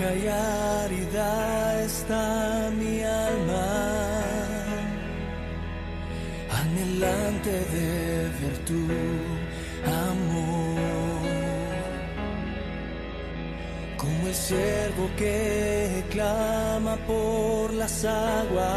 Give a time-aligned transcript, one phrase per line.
[0.00, 4.22] Y árida está mi alma,
[6.60, 8.80] anhelante de ver tu
[10.06, 10.78] amor,
[13.96, 18.68] como el ciervo que clama por las aguas,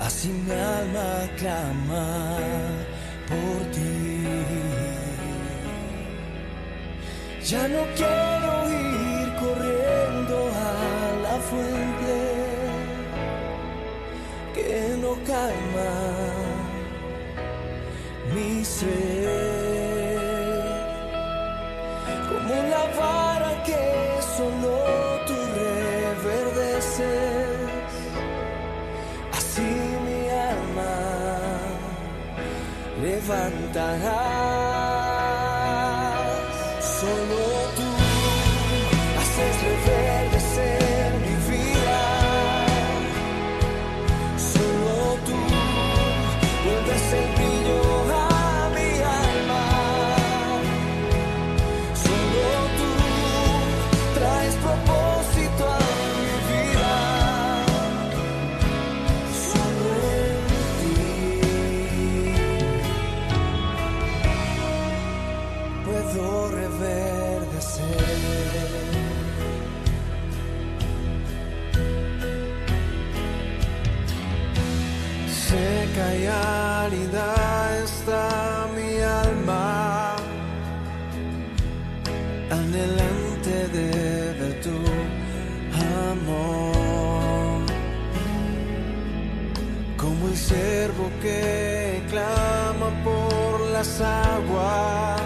[0.00, 2.06] así mi alma clama
[3.26, 4.05] por ti.
[7.48, 10.72] Ya no quiero ir corriendo a
[11.22, 12.16] la fuente
[14.52, 15.92] que no calma
[18.34, 18.90] mi sed,
[22.28, 23.84] como la vara que
[24.36, 24.74] solo
[25.28, 25.36] tú
[26.24, 27.04] reverdeces,
[29.38, 29.70] así
[30.04, 30.94] mi alma
[33.04, 34.65] levantarás.
[76.14, 76.26] Y
[77.84, 80.16] está mi alma,
[82.50, 84.76] anhelante de tu
[86.10, 87.66] amor,
[89.96, 95.20] como el ciervo que clama por las aguas,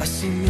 [0.00, 0.48] así mi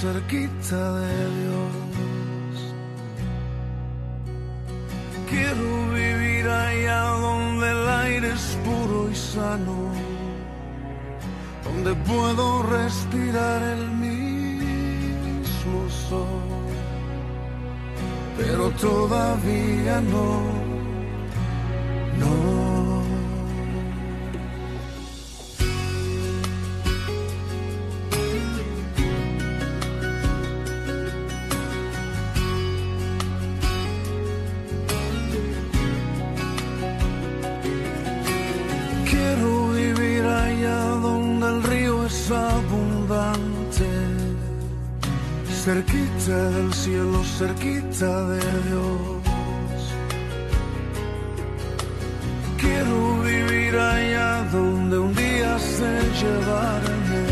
[0.00, 1.74] cerquita de Dios.
[5.28, 9.90] Quiero vivir allá donde el aire es puro y sano,
[11.64, 15.78] donde puedo respirar el mismo
[16.08, 16.42] sol,
[18.36, 20.57] pero todavía no.
[47.38, 49.80] Cerquita de Dios.
[52.62, 57.22] Quiero vivir allá donde un día se llevarme,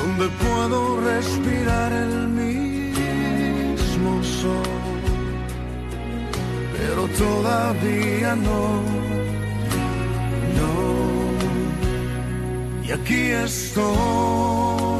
[0.00, 0.78] donde puedo
[1.12, 4.10] respirar el mismo
[4.40, 4.72] sol,
[6.76, 8.64] pero todavía no,
[10.58, 10.74] no.
[12.86, 14.99] Y aquí estoy,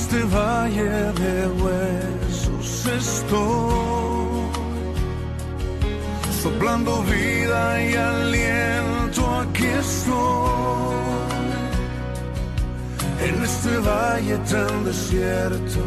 [0.00, 4.40] este valle de huesos estoy
[6.42, 10.96] soplando vida y aliento, aquí estoy.
[13.26, 15.80] En este valle tan desierto,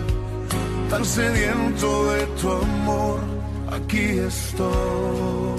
[0.91, 3.19] tan sediento de tu amor,
[3.75, 5.52] aquí estoy.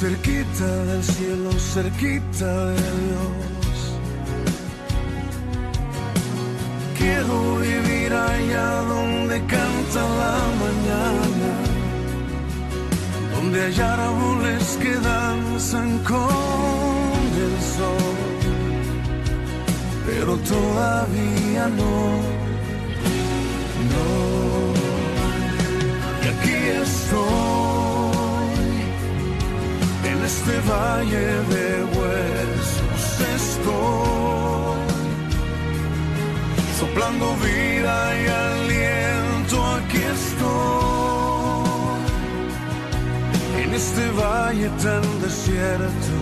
[0.00, 3.78] Cerquita del cielo, cerquita de Dios.
[6.98, 11.52] Quiero vivir allá donde canta la mañana,
[13.34, 18.16] donde hay árboles que danzan con el sol,
[20.06, 22.48] pero todavía no
[23.92, 24.06] no.
[26.22, 27.47] Y aquí estoy,
[30.48, 34.80] este valle de huesos estoy,
[36.78, 41.20] soplando vida y aliento, aquí estoy,
[43.62, 46.14] en este valle tan desierto,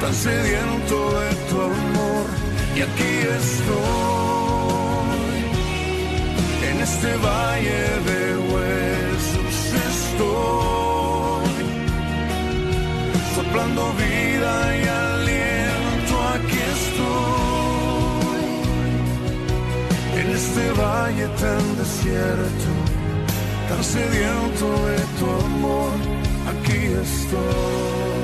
[0.00, 2.26] tan sediento de tu amor,
[2.74, 4.58] y aquí estoy.
[6.70, 8.47] En este valle de huesos
[13.48, 18.42] soplando vida y aliento, aquí estoy,
[20.20, 22.70] en este valle tan desierto,
[23.68, 25.92] tan sediento de tu amor,
[26.50, 28.17] aquí estoy.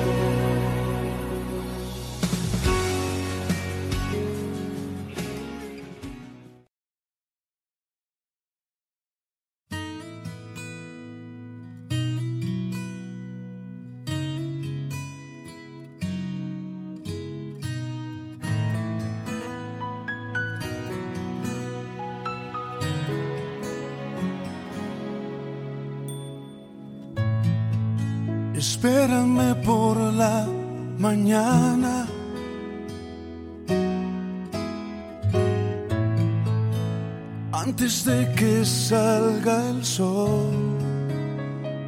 [37.76, 40.78] Antes de que salga el sol,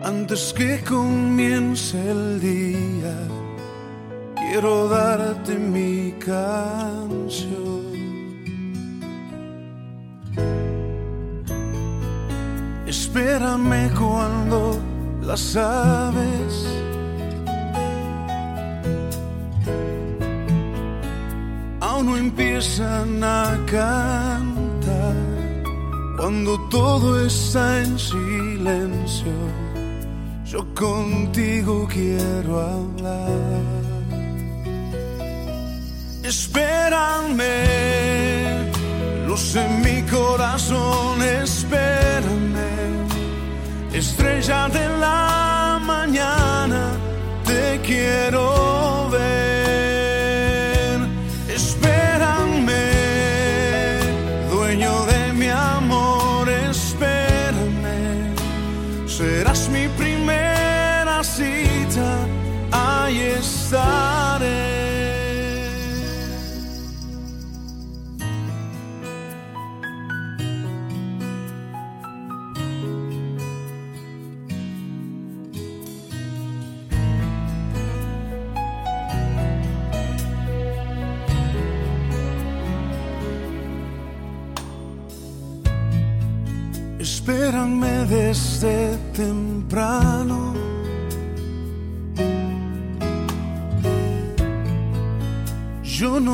[0.03, 3.17] antes que comience el día,
[4.35, 7.87] quiero darte mi canción.
[12.89, 14.81] Espérame cuando
[15.23, 16.67] las aves
[21.81, 24.46] aún no empiezan a cantar
[26.27, 29.33] cuando todo está en silencio
[30.45, 33.63] yo contigo quiero hablar.
[36.25, 37.87] Espérame
[39.37, 42.67] sé en mi corazón espérame.
[43.93, 45.06] Estrella de la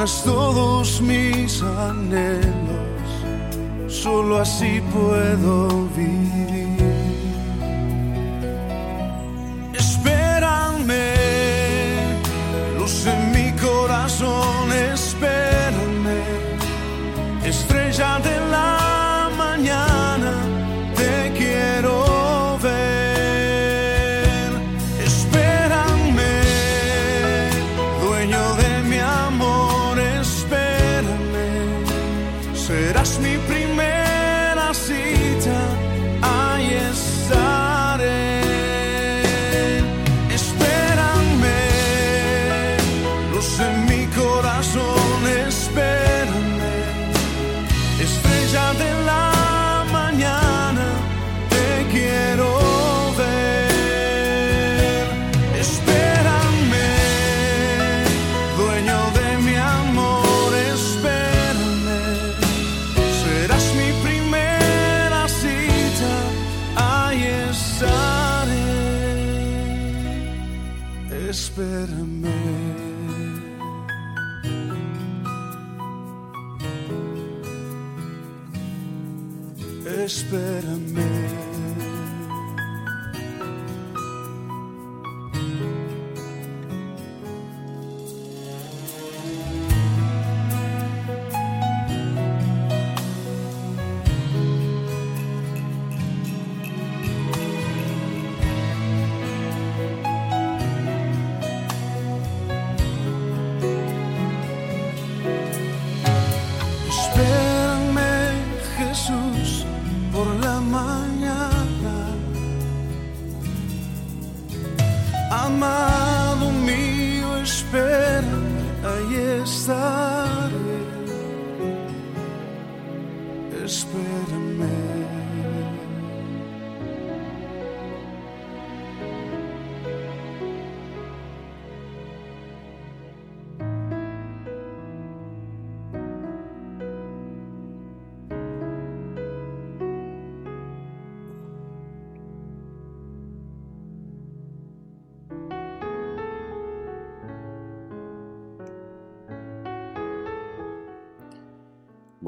[0.00, 2.42] llenas todos mis anhelos,
[3.88, 6.80] solo así puedo vivir.
[9.74, 11.04] Espérame,
[12.78, 14.49] luz en mi corazón,
[33.04, 33.59] serás mi primera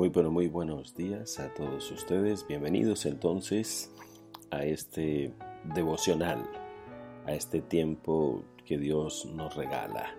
[0.03, 2.45] Muy muy buenos días a todos ustedes.
[2.49, 3.89] Bienvenidos entonces
[4.51, 5.33] a este
[5.77, 6.43] devocional,
[7.25, 10.13] a este tiempo que Dios nos regala.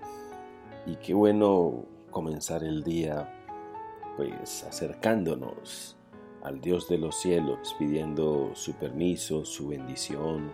[0.85, 3.29] Y qué bueno comenzar el día
[4.15, 5.97] pues acercándonos
[6.43, 10.53] al Dios de los cielos, pidiendo su permiso, su bendición,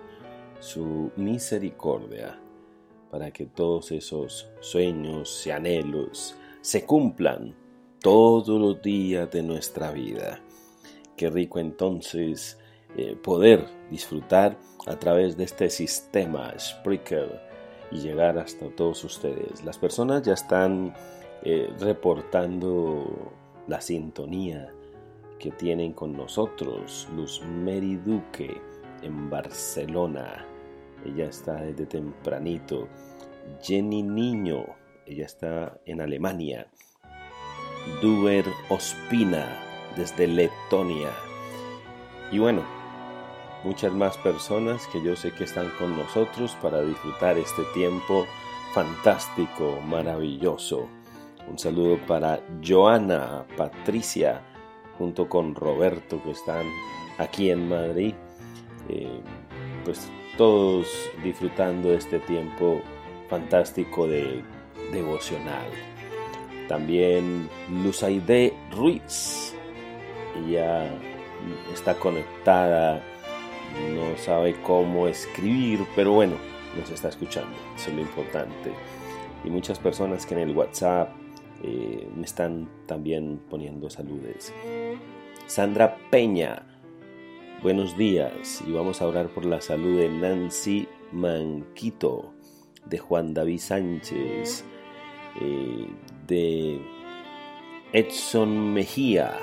[0.59, 2.41] su misericordia,
[3.11, 7.68] para que todos esos sueños y anhelos se cumplan
[8.01, 10.41] todos los días de nuestra vida.
[11.15, 12.57] Qué rico entonces
[12.97, 17.41] eh, poder disfrutar a través de este sistema Spreaker
[17.91, 19.63] y llegar hasta todos ustedes.
[19.63, 20.93] Las personas ya están
[21.43, 23.31] eh, reportando
[23.67, 24.73] la sintonía
[25.37, 27.07] que tienen con nosotros.
[27.15, 28.61] Luz Mary Duque
[29.01, 30.45] en Barcelona.
[31.05, 32.87] Ella está desde tempranito.
[33.61, 34.65] Jenny Niño.
[35.05, 36.67] Ella está en Alemania.
[38.01, 39.47] Duber Ospina
[39.95, 41.09] desde Letonia.
[42.31, 42.63] Y bueno,
[43.63, 48.25] muchas más personas que yo sé que están con nosotros para disfrutar este tiempo
[48.73, 50.87] fantástico, maravilloso.
[51.49, 54.41] Un saludo para Joana, Patricia,
[54.97, 56.65] junto con Roberto que están
[57.17, 58.13] aquí en Madrid.
[58.87, 59.21] Eh,
[59.83, 60.87] pues todos
[61.23, 62.81] disfrutando este tiempo
[63.29, 64.43] fantástico de
[64.91, 65.67] devocional.
[66.69, 67.49] También
[67.83, 69.55] Luzaide Ruiz.
[70.37, 70.87] Ella
[71.73, 73.01] está conectada,
[73.95, 76.35] no sabe cómo escribir, pero bueno,
[76.77, 77.57] nos está escuchando.
[77.75, 78.71] Eso es lo importante.
[79.43, 81.09] Y muchas personas que en el WhatsApp
[81.63, 84.53] eh, me están también poniendo saludes.
[85.47, 86.67] Sandra Peña,
[87.63, 88.63] buenos días.
[88.67, 92.31] Y vamos a orar por la salud de Nancy Manquito,
[92.85, 94.63] de Juan David Sánchez,
[95.41, 95.87] eh,
[96.29, 96.79] de
[97.91, 99.33] Edson Mejía,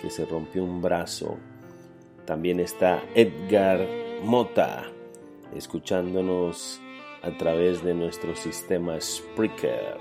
[0.00, 1.36] que se rompió un brazo.
[2.24, 3.86] También está Edgar
[4.24, 4.84] Mota,
[5.54, 6.80] escuchándonos
[7.22, 9.98] a través de nuestro sistema Spreaker.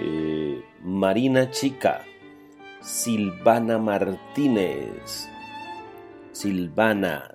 [0.00, 2.04] Eh, Marina Chica,
[2.80, 5.28] Silvana Martínez.
[6.32, 7.34] Silvana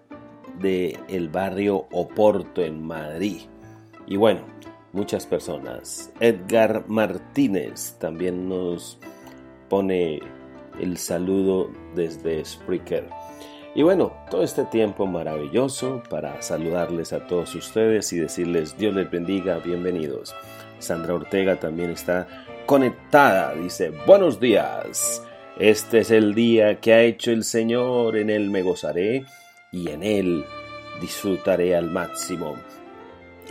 [0.60, 3.42] de el barrio Oporto en Madrid.
[4.06, 4.42] Y bueno,
[4.94, 6.14] muchas personas.
[6.22, 8.98] Edgar Martínez también nos
[9.68, 10.22] pone
[10.80, 13.10] el saludo desde Spreaker.
[13.76, 19.10] Y bueno, todo este tiempo maravilloso para saludarles a todos ustedes y decirles Dios les
[19.10, 20.34] bendiga, bienvenidos.
[20.78, 22.28] Sandra Ortega también está
[22.68, 25.24] conectada, dice buenos días.
[25.58, 29.26] Este es el día que ha hecho el Señor, en él me gozaré
[29.72, 30.46] y en él
[31.02, 32.56] disfrutaré al máximo.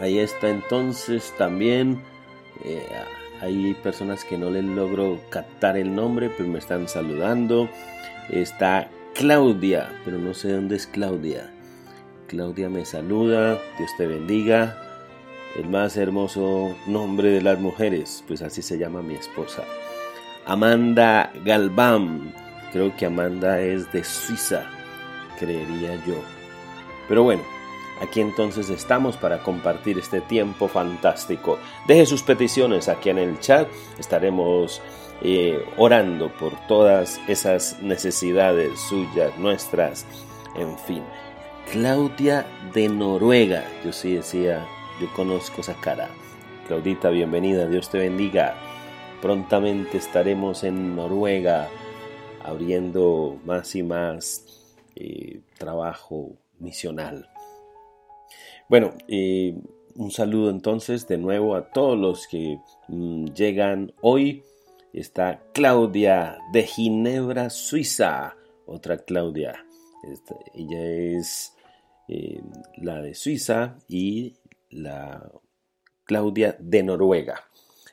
[0.00, 2.00] Ahí está entonces también,
[2.64, 2.86] eh,
[3.40, 7.68] hay personas que no les logro captar el nombre, pero me están saludando.
[8.30, 11.50] Está Claudia, pero no sé dónde es Claudia.
[12.28, 14.78] Claudia me saluda, Dios te bendiga.
[15.56, 19.64] El más hermoso nombre de las mujeres, pues así se llama mi esposa.
[20.46, 22.32] Amanda Galván,
[22.72, 24.64] creo que Amanda es de Suiza,
[25.38, 26.14] creería yo.
[27.06, 27.42] Pero bueno,
[28.02, 31.58] aquí entonces estamos para compartir este tiempo fantástico.
[31.86, 33.68] Deje sus peticiones aquí en el chat,
[33.98, 34.82] estaremos
[35.22, 40.04] eh, orando por todas esas necesidades suyas, nuestras,
[40.56, 41.02] en fin.
[41.70, 42.44] Claudia
[42.74, 44.66] de Noruega, yo sí decía,
[45.00, 46.08] yo conozco esa cara.
[46.66, 48.56] Claudita, bienvenida, Dios te bendiga.
[49.20, 51.68] Prontamente estaremos en Noruega
[52.44, 54.44] abriendo más y más
[54.96, 57.31] eh, trabajo misional.
[58.72, 59.54] Bueno, eh,
[59.96, 62.58] un saludo entonces de nuevo a todos los que
[62.88, 64.44] mm, llegan hoy
[64.94, 68.34] está Claudia de Ginebra, Suiza.
[68.64, 69.66] Otra Claudia.
[70.54, 71.54] ella es
[72.08, 72.40] eh,
[72.78, 74.38] la de Suiza y
[74.70, 75.30] la
[76.04, 77.44] Claudia de Noruega.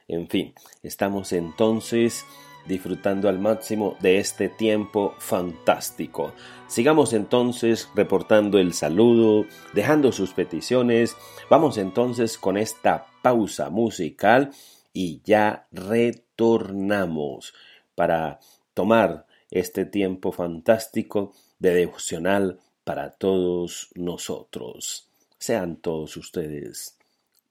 [0.08, 2.24] En fin, estamos entonces
[2.66, 6.34] disfrutando al máximo de este tiempo fantástico.
[6.68, 11.16] Sigamos entonces reportando el saludo, dejando sus peticiones.
[11.50, 14.52] Vamos entonces con esta pausa musical
[14.94, 17.54] y ya retornamos
[17.96, 18.40] para
[18.74, 25.10] tomar este tiempo fantástico de devocional para todos nosotros.
[25.38, 27.00] Sean todos ustedes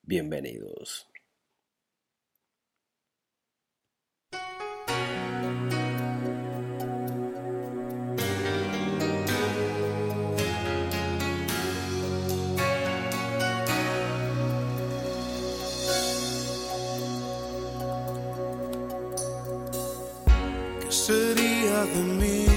[0.09, 1.08] bienvenidos.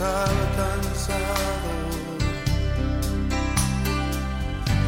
[0.00, 1.72] alcanzado?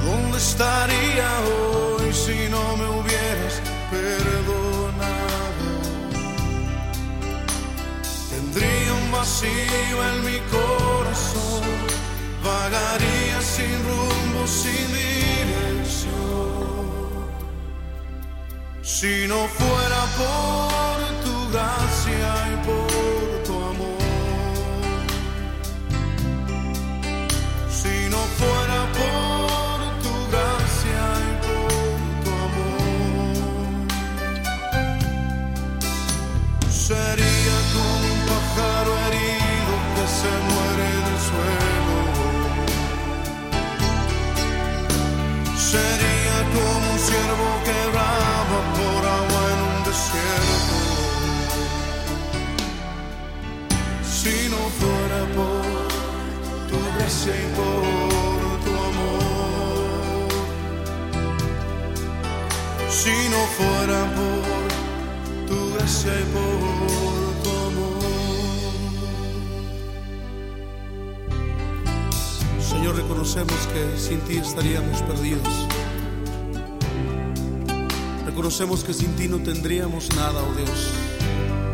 [0.05, 5.69] ¿Dónde estaría hoy si no me hubieras perdonado?
[8.31, 11.63] Tendría un vacío en mi corazón,
[12.45, 16.11] vagaría sin rumbo, sin dirección.
[18.83, 22.90] Si no fuera por tu gracia y por
[63.61, 68.01] fuera por tu gracia y por tu amor.
[72.61, 75.67] Señor, reconocemos que sin ti estaríamos perdidos.
[78.25, 80.93] Reconocemos que sin ti no tendríamos nada, oh Dios.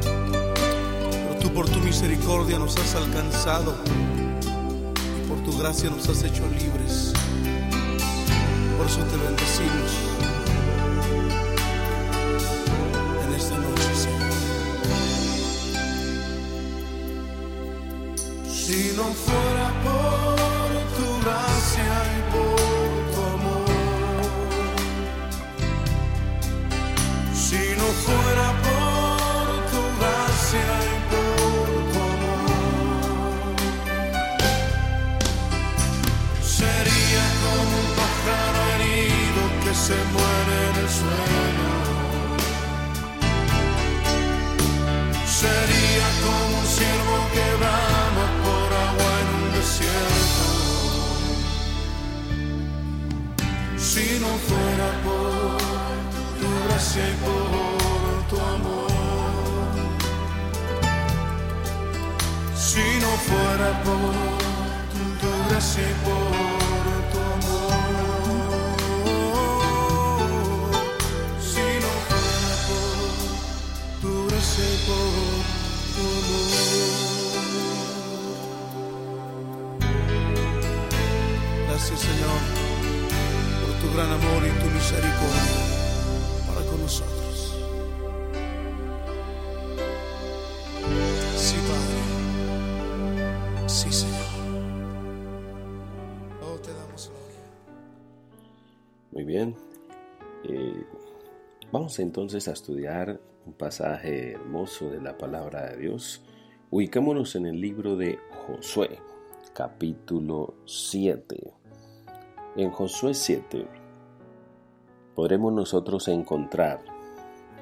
[0.03, 3.77] Pero tú por tu misericordia nos has alcanzado
[5.19, 7.13] y por tu gracia nos has hecho libres.
[8.77, 10.16] Por eso te bendecimos
[19.17, 19.46] Si
[63.67, 64.15] fuera por
[65.21, 66.13] tu gracia y por
[67.13, 67.73] tu amor.
[71.41, 71.93] Si no
[74.01, 75.11] tu gracia y por
[75.95, 76.51] tu amor.
[81.69, 82.41] Gracias Señor
[83.61, 85.55] por tu gran amor y tu misericordia
[86.47, 87.16] para con nosotros.
[99.17, 99.55] Muy bien.
[100.45, 100.85] Eh,
[101.73, 106.23] vamos entonces a estudiar un pasaje hermoso de la palabra de Dios.
[106.71, 108.99] Ubicémonos en el libro de Josué,
[109.55, 111.55] capítulo 7.
[112.57, 113.67] En Josué 7
[115.15, 116.85] podremos nosotros encontrar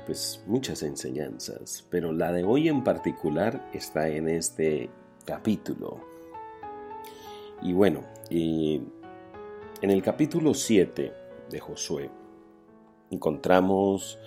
[0.07, 4.91] pues muchas enseñanzas, pero la de hoy en particular está en este
[5.25, 6.01] capítulo.
[7.63, 8.83] Y bueno, y
[9.83, 12.11] en el capítulo 7 de Josué
[13.15, 14.19] encontramos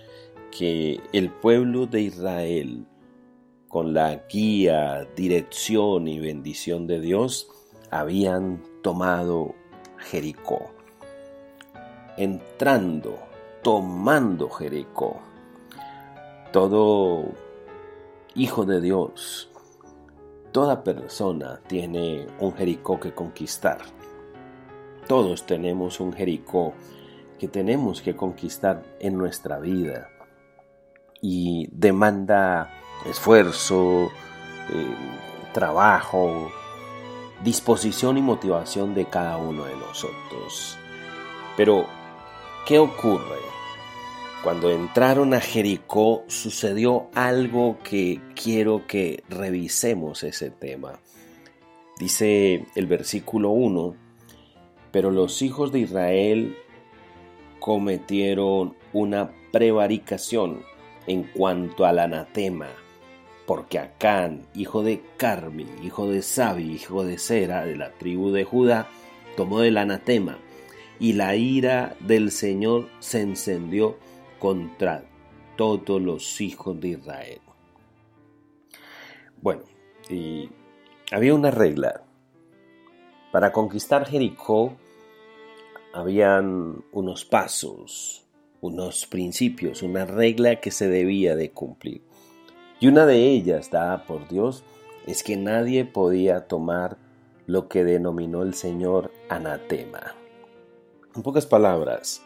[0.51, 2.86] que el pueblo de Israel,
[3.67, 7.49] con la guía, dirección y bendición de Dios,
[7.91, 9.56] habían tomado
[9.97, 10.71] Jericó.
[12.17, 13.19] Entrando,
[13.62, 15.19] tomando Jericó.
[16.51, 17.25] Todo
[18.34, 19.51] hijo de Dios,
[20.51, 23.80] toda persona tiene un Jericó que conquistar.
[25.08, 26.73] Todos tenemos un Jericó
[27.38, 30.10] que tenemos que conquistar en nuestra vida
[31.21, 32.69] y demanda
[33.06, 34.10] esfuerzo,
[34.69, 34.95] eh,
[35.54, 36.52] trabajo,
[37.43, 40.78] disposición y motivación de cada uno de nosotros.
[41.56, 41.86] Pero,
[42.65, 43.38] ¿qué ocurre?
[44.43, 51.00] Cuando entraron a Jericó sucedió algo que quiero que revisemos ese tema.
[52.00, 53.95] Dice el versículo 1,
[54.91, 56.58] pero los hijos de Israel
[57.59, 60.61] cometieron una prevaricación
[61.07, 62.67] en cuanto al anatema,
[63.45, 68.43] porque Acán, hijo de Carmi, hijo de Sabi, hijo de Sera, de la tribu de
[68.43, 68.87] Judá,
[69.35, 70.37] tomó el anatema,
[70.99, 73.97] y la ira del Señor se encendió
[74.39, 75.03] contra
[75.55, 77.41] todos los hijos de Israel.
[79.41, 79.63] Bueno,
[80.09, 80.49] y
[81.11, 82.01] había una regla.
[83.31, 84.75] Para conquistar Jericó
[85.97, 88.23] habían unos pasos,
[88.62, 92.03] unos principios, una regla que se debía de cumplir.
[92.79, 94.63] Y una de ellas, dada por Dios,
[95.07, 96.97] es que nadie podía tomar
[97.47, 100.15] lo que denominó el Señor anatema.
[101.15, 102.21] En pocas palabras,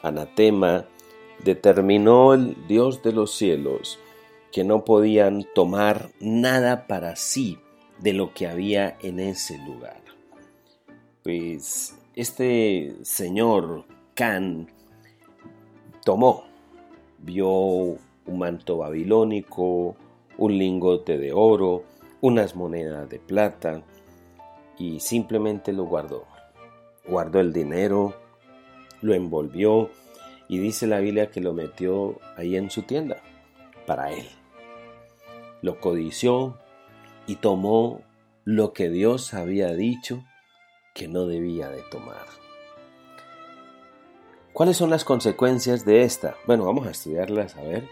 [0.00, 0.86] anatema
[1.42, 3.98] determinó el Dios de los cielos
[4.52, 7.58] que no podían tomar nada para sí
[7.98, 10.02] de lo que había en ese lugar.
[11.24, 14.66] Pues este señor Can
[16.04, 16.42] tomó,
[17.18, 19.94] vio un manto babilónico,
[20.36, 21.84] un lingote de oro,
[22.20, 23.82] unas monedas de plata
[24.76, 26.24] y simplemente lo guardó.
[27.06, 28.14] Guardó el dinero,
[29.00, 29.88] lo envolvió
[30.48, 33.22] y dice la Biblia que lo metió ahí en su tienda
[33.86, 34.26] para él.
[35.62, 36.58] Lo codició,
[37.28, 38.00] y tomó
[38.44, 40.24] lo que Dios había dicho
[40.98, 42.26] que no debía de tomar.
[44.52, 46.36] ¿Cuáles son las consecuencias de esta?
[46.44, 47.88] Bueno, vamos a estudiarlas a ver.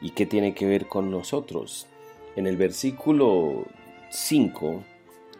[0.00, 1.86] ¿Y qué tiene que ver con nosotros?
[2.34, 3.64] En el versículo
[4.10, 4.82] 5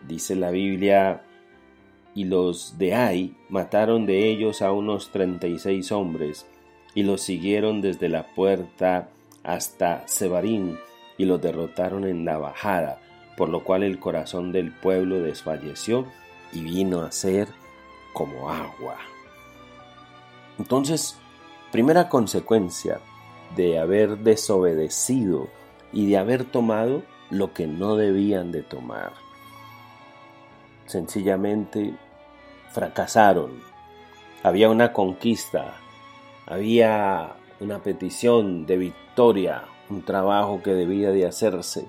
[0.06, 1.24] dice la Biblia,
[2.14, 6.46] y los de Ai mataron de ellos a unos 36 hombres,
[6.94, 9.08] y los siguieron desde la puerta
[9.42, 10.78] hasta Sebarín,
[11.18, 13.00] y los derrotaron en la bajada,
[13.36, 16.06] por lo cual el corazón del pueblo desfalleció
[16.54, 17.48] y vino a ser
[18.12, 18.96] como agua.
[20.58, 21.18] Entonces,
[21.72, 23.00] primera consecuencia
[23.56, 25.48] de haber desobedecido
[25.92, 29.12] y de haber tomado lo que no debían de tomar.
[30.86, 31.94] Sencillamente
[32.72, 33.60] fracasaron.
[34.42, 35.76] Había una conquista,
[36.46, 41.88] había una petición de victoria, un trabajo que debía de hacerse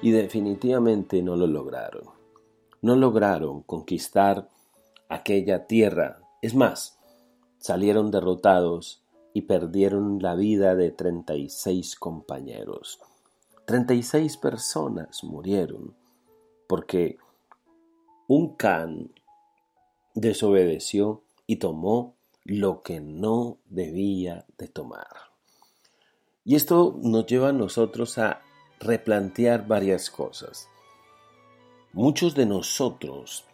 [0.00, 2.21] y definitivamente no lo lograron.
[2.82, 4.48] No lograron conquistar
[5.08, 6.20] aquella tierra.
[6.42, 6.98] Es más,
[7.58, 13.00] salieron derrotados y perdieron la vida de 36 compañeros.
[13.64, 15.94] 36 personas murieron
[16.66, 17.18] porque
[18.26, 19.10] un can
[20.14, 22.14] desobedeció y tomó
[22.44, 25.32] lo que no debía de tomar.
[26.44, 28.42] Y esto nos lleva a nosotros a
[28.80, 30.68] replantear varias cosas.
[31.94, 33.44] Muchos de nosotros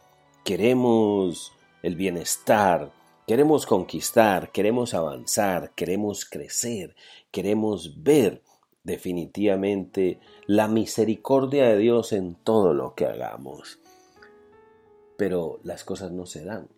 [0.44, 2.92] queremos el bienestar,
[3.26, 6.94] queremos conquistar, queremos avanzar, queremos crecer,
[7.32, 8.44] queremos ver
[8.84, 13.80] definitivamente la misericordia de Dios en todo lo que hagamos.
[15.16, 16.68] Pero las cosas no se dan.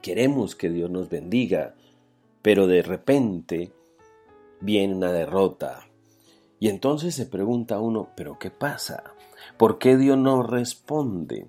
[0.00, 1.74] Queremos que Dios nos bendiga,
[2.42, 3.72] pero de repente
[4.60, 5.88] viene una derrota.
[6.60, 9.14] Y entonces se pregunta uno, ¿pero qué pasa?
[9.56, 11.48] ¿Por qué Dios no responde?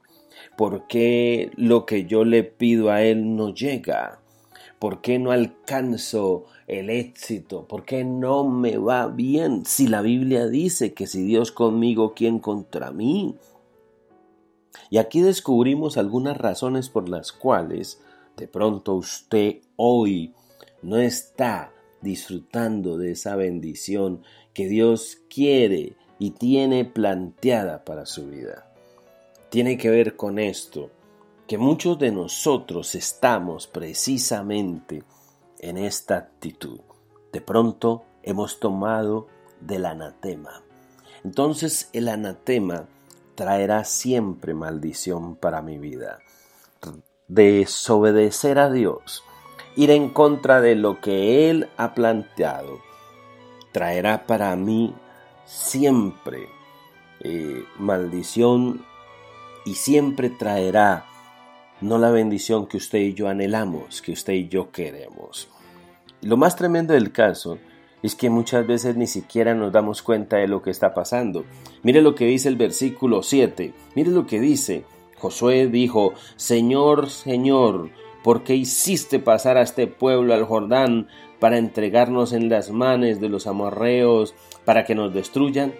[0.57, 4.19] ¿Por qué lo que yo le pido a Él no llega?
[4.79, 7.67] ¿Por qué no alcanzo el éxito?
[7.67, 9.65] ¿Por qué no me va bien?
[9.65, 13.35] Si la Biblia dice que si Dios conmigo, ¿quién contra mí?
[14.89, 18.01] Y aquí descubrimos algunas razones por las cuales
[18.37, 20.33] de pronto usted hoy
[20.81, 28.69] no está disfrutando de esa bendición que Dios quiere y tiene planteada para su vida.
[29.49, 30.91] Tiene que ver con esto,
[31.47, 35.03] que muchos de nosotros estamos precisamente
[35.59, 36.81] en esta actitud.
[37.31, 39.27] De pronto hemos tomado
[39.61, 40.61] del anatema.
[41.23, 42.85] Entonces el anatema
[43.35, 46.19] traerá siempre maldición para mi vida.
[47.27, 49.23] Desobedecer a Dios,
[49.75, 52.79] ir en contra de lo que Él ha planteado,
[53.71, 54.93] traerá para mí
[55.49, 56.47] siempre
[57.21, 58.85] eh, maldición
[59.65, 61.05] y siempre traerá
[61.81, 65.49] no la bendición que usted y yo anhelamos, que usted y yo queremos.
[66.21, 67.57] Lo más tremendo del caso
[68.03, 71.45] es que muchas veces ni siquiera nos damos cuenta de lo que está pasando.
[71.81, 74.83] Mire lo que dice el versículo 7, mire lo que dice.
[75.17, 77.89] Josué dijo, Señor, Señor,
[78.23, 81.07] ¿por qué hiciste pasar a este pueblo al Jordán
[81.39, 85.73] para entregarnos en las manos de los amorreos para que nos destruyan?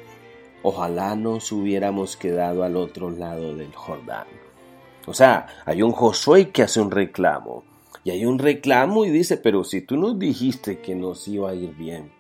[0.64, 4.28] Ojalá nos hubiéramos quedado al otro lado del Jordán.
[5.08, 7.64] O sea, hay un Josué que hace un reclamo.
[8.04, 11.56] Y hay un reclamo y dice, pero si tú nos dijiste que nos iba a
[11.56, 12.12] ir bien,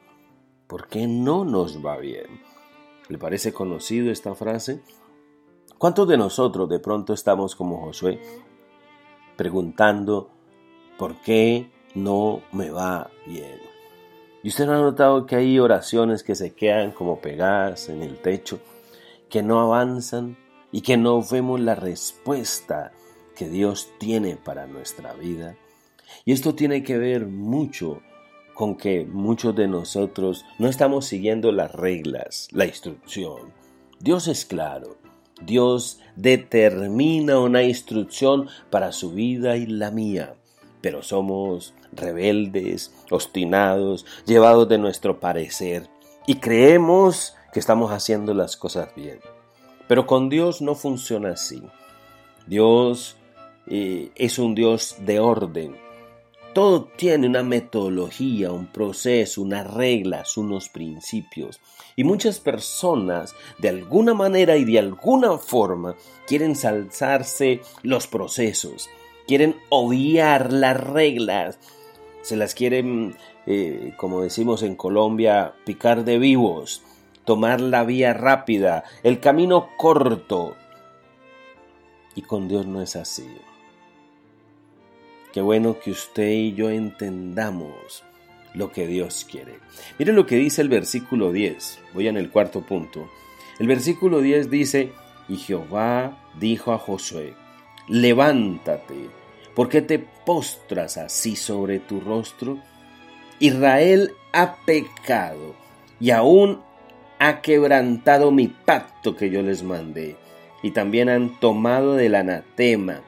[0.68, 2.42] ¿por qué no nos va bien?
[3.08, 4.82] ¿Le parece conocido esta frase?
[5.78, 8.20] ¿Cuántos de nosotros de pronto estamos como Josué
[9.40, 10.32] preguntando,
[10.98, 11.72] ¿por qué
[12.04, 13.60] no me va bien?
[14.42, 18.18] Y usted no ha notado que hay oraciones que se quedan como pegadas en el
[18.18, 18.60] techo,
[19.30, 20.38] que no avanzan,
[20.72, 22.92] y que no vemos la respuesta
[23.36, 25.56] que Dios tiene para nuestra vida.
[26.26, 28.02] Y esto tiene que ver mucho
[28.54, 33.54] con que muchos de nosotros no estamos siguiendo las reglas, la instrucción.
[34.00, 34.98] Dios es claro.
[35.42, 40.36] Dios determina una instrucción para su vida y la mía,
[40.82, 45.90] pero somos rebeldes, obstinados, llevados de nuestro parecer
[46.26, 49.20] y creemos que estamos haciendo las cosas bien.
[49.88, 51.64] Pero con Dios no funciona así.
[52.46, 53.18] Dios
[53.68, 55.76] eh, es un Dios de orden.
[56.54, 61.60] Todo tiene una metodología, un proceso, unas reglas, unos principios.
[61.96, 65.96] Y muchas personas, de alguna manera y de alguna forma,
[66.28, 68.90] quieren salzarse los procesos,
[69.30, 71.60] quieren obviar las reglas,
[72.24, 73.16] se las quieren,
[73.46, 76.82] eh, como decimos en Colombia, picar de vivos
[77.30, 80.56] tomar la vía rápida, el camino corto.
[82.16, 83.30] Y con Dios no es así.
[85.32, 88.04] Qué bueno que usted y yo entendamos
[88.56, 89.60] lo que Dios quiere.
[90.00, 91.80] Mire lo que dice el versículo 10.
[91.94, 93.08] Voy en el cuarto punto.
[93.60, 94.92] El versículo 10 dice,
[95.28, 97.36] y Jehová dijo a Josué,
[97.88, 99.08] levántate,
[99.60, 102.60] ¿por qué te postras así sobre tu rostro?
[103.40, 105.54] Israel ha pecado
[106.00, 106.62] y aún
[107.20, 110.16] ha quebrantado mi pacto que yo les mandé,
[110.64, 113.02] y también han tomado del anatema,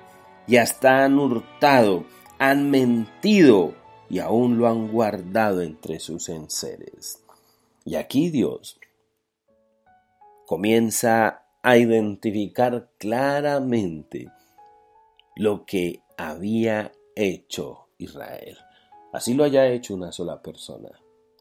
[0.46, 2.04] y hasta han hurtado,
[2.38, 3.74] han mentido,
[4.10, 7.24] y aún lo han guardado entre sus enseres.
[7.86, 8.78] Y aquí Dios
[10.46, 14.28] comienza a identificar claramente
[15.38, 18.58] lo que había hecho Israel.
[19.12, 20.90] Así lo haya hecho una sola persona.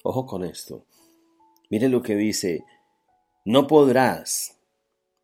[0.03, 0.87] Ojo con esto.
[1.69, 2.65] Mire lo que dice,
[3.45, 4.59] no podrás,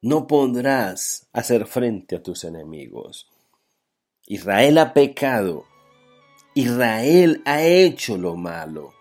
[0.02, 3.28] no podrás hacer frente a tus enemigos.
[4.26, 5.64] Israel ha pecado,
[6.54, 8.92] Israel ha hecho lo malo,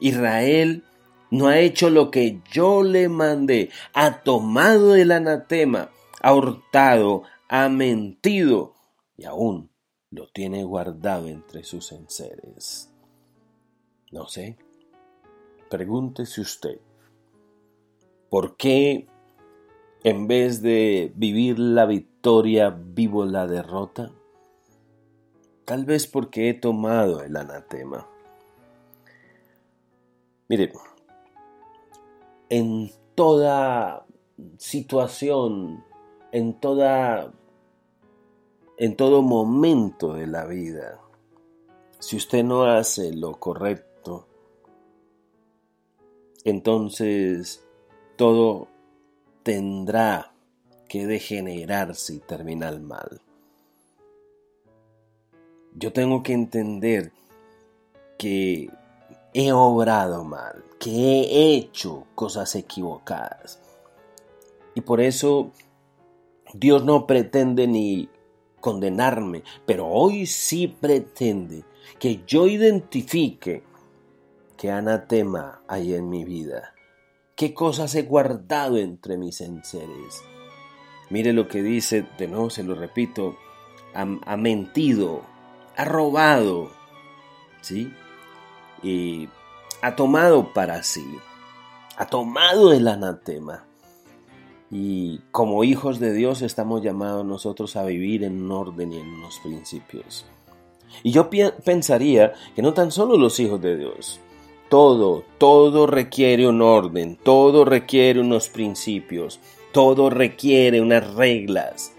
[0.00, 0.84] Israel
[1.30, 7.68] no ha hecho lo que yo le mandé, ha tomado el anatema, ha hurtado, ha
[7.68, 8.74] mentido
[9.16, 9.71] y aún
[10.12, 12.90] lo tiene guardado entre sus enseres.
[14.12, 14.56] No sé,
[15.72, 16.80] Pregúntese usted,
[18.28, 19.06] ¿por qué
[20.04, 24.12] en vez de vivir la victoria vivo la derrota?
[25.64, 28.06] Tal vez porque he tomado el anatema.
[30.50, 30.74] Mire,
[32.50, 34.04] en toda
[34.58, 35.82] situación,
[36.32, 37.32] en toda
[38.76, 41.00] en todo momento de la vida,
[41.98, 44.26] si usted no hace lo correcto,
[46.44, 47.64] entonces
[48.16, 48.68] todo
[49.42, 50.32] tendrá
[50.88, 53.20] que degenerarse y terminar mal.
[55.74, 57.12] Yo tengo que entender
[58.18, 58.68] que
[59.32, 63.58] he obrado mal, que he hecho cosas equivocadas.
[64.74, 65.52] Y por eso
[66.52, 68.10] Dios no pretende ni
[68.62, 71.64] condenarme, pero hoy sí pretende
[71.98, 73.62] que yo identifique
[74.62, 76.72] ¿Qué anatema hay en mi vida?
[77.34, 80.22] ¿Qué cosas he guardado entre mis enseres?
[81.10, 83.36] Mire lo que dice, de nuevo se lo repito,
[83.92, 85.22] ha, mentido,
[85.76, 86.70] ha robado,
[87.60, 87.92] ¿sí?
[88.84, 89.28] Y
[89.82, 91.18] ha tomado para sí,
[91.96, 93.66] ha tomado el anatema.
[94.72, 99.06] Y como hijos de Dios estamos llamados nosotros a vivir en un orden y en
[99.06, 100.24] unos principios.
[101.02, 101.28] Y yo
[101.64, 104.18] pensaría que no tan solo los hijos de Dios,
[104.70, 109.40] todo, todo requiere un orden, todo requiere unos principios,
[109.72, 111.92] todo requiere unas reglas.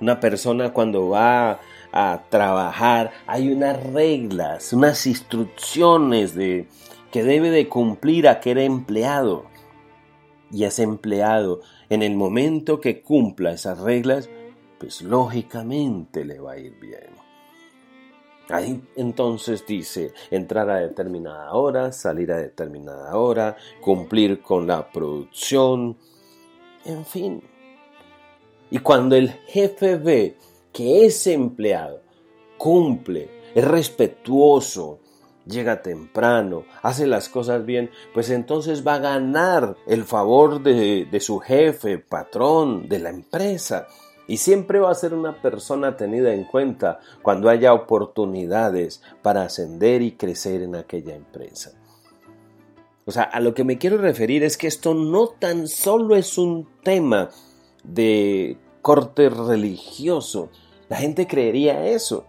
[0.00, 1.60] Una persona cuando va
[1.92, 6.66] a trabajar hay unas reglas, unas instrucciones de
[7.12, 9.44] que debe de cumplir aquel empleado.
[10.54, 14.30] Y ese empleado, en el momento que cumpla esas reglas,
[14.78, 17.10] pues lógicamente le va a ir bien.
[18.48, 25.96] Ahí entonces dice entrar a determinada hora, salir a determinada hora, cumplir con la producción,
[26.84, 27.42] en fin.
[28.70, 30.36] Y cuando el jefe ve
[30.72, 32.00] que ese empleado
[32.58, 35.00] cumple, es respetuoso,
[35.46, 41.20] llega temprano, hace las cosas bien, pues entonces va a ganar el favor de, de
[41.20, 43.86] su jefe, patrón, de la empresa
[44.26, 50.02] y siempre va a ser una persona tenida en cuenta cuando haya oportunidades para ascender
[50.02, 51.72] y crecer en aquella empresa.
[53.06, 56.38] O sea, a lo que me quiero referir es que esto no tan solo es
[56.38, 57.28] un tema
[57.82, 60.48] de corte religioso.
[60.88, 62.26] La gente creería eso.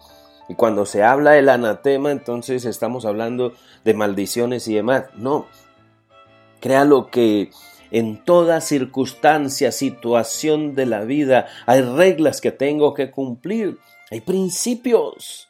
[0.48, 5.06] Y cuando se habla del anatema, entonces estamos hablando de maldiciones y demás.
[5.16, 5.48] No.
[6.60, 7.50] Créalo que
[7.92, 11.48] en toda circunstancia, situación de la vida.
[11.66, 13.80] Hay reglas que tengo que cumplir.
[14.12, 15.48] Hay principios.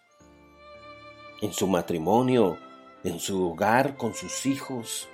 [1.42, 2.58] En su matrimonio,
[3.04, 5.08] en su hogar, con sus hijos.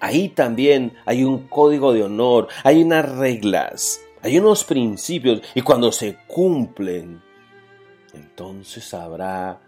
[0.00, 5.92] Ahí también hay un código de honor, hay unas reglas, hay unos principios y cuando
[5.92, 7.22] se cumplen,
[8.14, 9.60] entonces habrá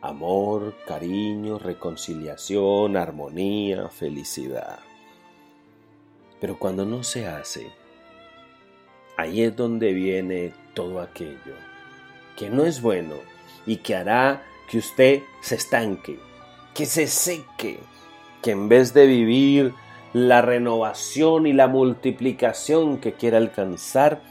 [0.00, 4.78] amor, cariño, reconciliación, armonía, felicidad.
[6.40, 7.72] Pero cuando no se hace,
[9.16, 11.54] ahí es donde viene todo aquello
[12.38, 13.16] que no es bueno
[13.66, 16.20] y que hará que usted se estanque,
[16.72, 17.80] que se seque,
[18.40, 19.74] que en vez de vivir
[20.12, 24.22] la renovación y la multiplicación que quiere alcanzar,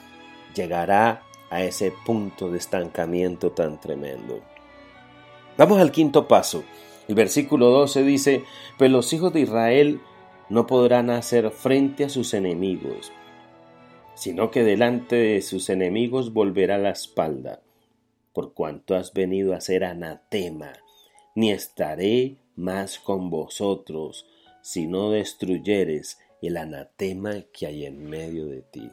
[0.56, 4.42] llegará a ese punto de estancamiento tan tremendo.
[5.58, 6.64] Vamos al quinto paso.
[7.08, 8.44] El versículo 12 dice,
[8.78, 10.02] pues los hijos de Israel
[10.50, 13.12] no podrán hacer frente a sus enemigos,
[14.14, 17.62] sino que delante de sus enemigos volverá la espalda,
[18.34, 20.74] por cuanto has venido a ser anatema,
[21.36, 24.26] ni estaré más con vosotros,
[24.62, 28.92] si no destruyeres el anatema que hay en medio de ti.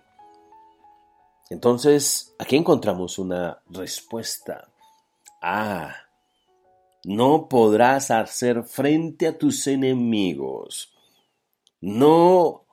[1.55, 4.73] Entonces, aquí encontramos una respuesta.
[5.41, 5.95] Ah,
[7.05, 10.93] no podrás hacer frente a tus enemigos.
[11.81, 12.67] No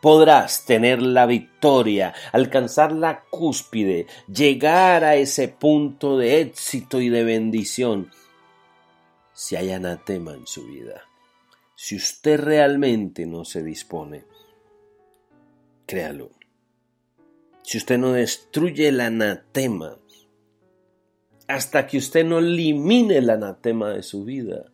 [0.00, 7.24] podrás tener la victoria, alcanzar la cúspide, llegar a ese punto de éxito y de
[7.24, 8.12] bendición
[9.32, 11.02] si hay anatema en su vida.
[11.74, 14.24] Si usted realmente no se dispone,
[15.84, 16.37] créalo.
[17.68, 19.98] Si usted no destruye el anatema,
[21.48, 24.72] hasta que usted no elimine el anatema de su vida,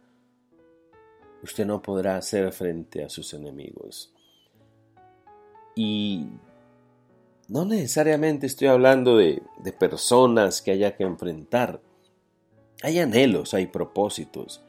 [1.43, 4.15] usted no podrá hacer frente a sus enemigos.
[5.75, 6.29] Y
[7.49, 11.81] no necesariamente estoy hablando de, de personas que haya que enfrentar,
[12.81, 14.63] hay anhelos, hay propósitos.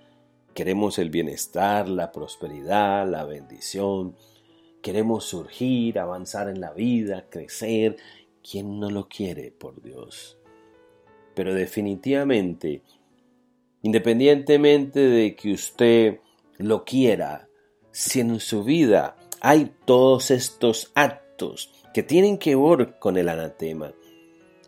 [0.55, 4.15] Queremos el bienestar, la prosperidad, la bendición.
[4.86, 7.97] Queremos surgir, avanzar en la vida, crecer.
[8.47, 10.38] ¿Quién no lo quiere, por Dios?
[11.33, 12.83] Pero definitivamente,
[13.81, 16.19] independientemente de que usted
[16.59, 17.49] lo quiera,
[17.91, 23.91] si en su vida hay todos estos actos que tienen que ver con el anatema,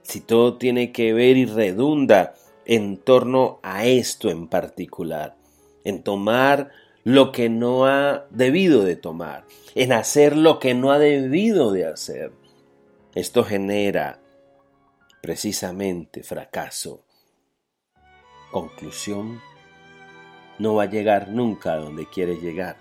[0.02, 2.34] si todo tiene que ver y redunda
[2.66, 5.38] en torno a esto en particular,
[5.84, 6.72] en tomar
[7.08, 9.46] lo que no ha debido de tomar,
[9.76, 12.34] en hacer lo que no ha debido de hacer.
[13.16, 14.20] Esto genera
[15.22, 17.06] precisamente fracaso.
[18.52, 19.40] Conclusión,
[20.60, 22.76] no va a llegar nunca a donde quiere llegar.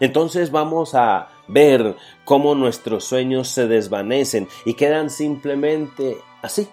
[0.00, 1.94] Entonces vamos a ver
[2.24, 6.68] cómo nuestros sueños se desvanecen y quedan simplemente así,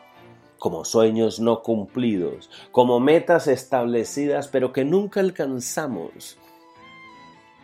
[0.61, 6.37] como sueños no cumplidos, como metas establecidas pero que nunca alcanzamos,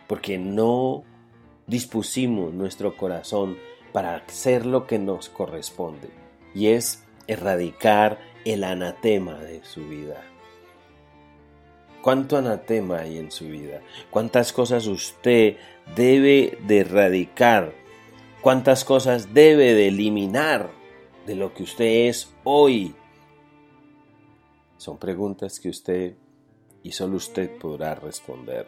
[0.08, 1.04] porque no
[1.68, 3.56] dispusimos nuestro corazón
[3.92, 6.10] para hacer lo que nos corresponde,
[6.56, 10.20] y es erradicar el anatema de su vida.
[12.02, 13.80] ¿Cuánto anatema hay en su vida?
[14.10, 15.56] ¿Cuántas cosas usted
[15.94, 17.74] debe de erradicar?
[18.40, 20.77] ¿Cuántas cosas debe de eliminar?
[21.28, 22.94] De lo que usted es hoy?
[24.78, 26.14] Son preguntas que usted
[26.82, 28.66] y solo usted podrá responder.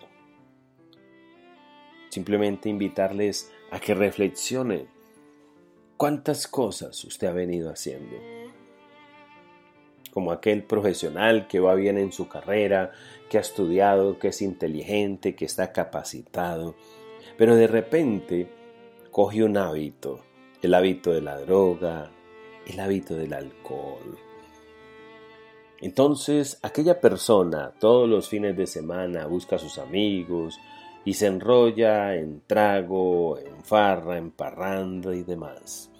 [2.10, 4.88] Simplemente invitarles a que reflexionen
[5.96, 8.16] cuántas cosas usted ha venido haciendo.
[10.12, 12.92] Como aquel profesional que va bien en su carrera,
[13.30, 16.74] que ha estudiado, que es inteligente, que está capacitado,
[17.38, 18.50] pero de repente
[19.10, 20.20] coge un hábito,
[20.60, 22.10] el hábito de la droga,
[22.66, 24.18] el hábito del alcohol.
[25.80, 30.58] Entonces aquella persona todos los fines de semana busca a sus amigos
[31.04, 35.90] y se enrolla en trago, en farra, en parranda y demás.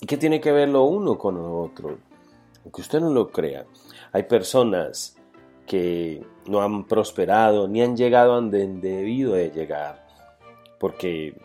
[0.00, 1.98] ¿Y qué tiene que ver lo uno con lo otro?
[2.64, 3.64] Aunque usted no lo crea,
[4.10, 5.16] hay personas
[5.66, 10.04] que no han prosperado ni han llegado a donde debido de llegar,
[10.80, 11.40] porque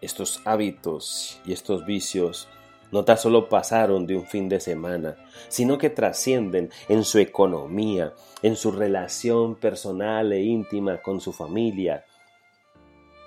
[0.00, 2.48] estos hábitos y estos vicios
[2.92, 5.16] no tan solo pasaron de un fin de semana,
[5.48, 8.12] sino que trascienden en su economía,
[8.42, 12.04] en su relación personal e íntima con su familia.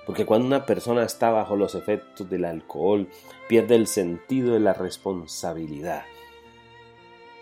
[0.06, 3.08] Porque cuando una persona está bajo los efectos del alcohol,
[3.48, 6.04] pierde el sentido de la responsabilidad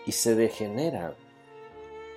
[0.06, 1.14] y se degenera.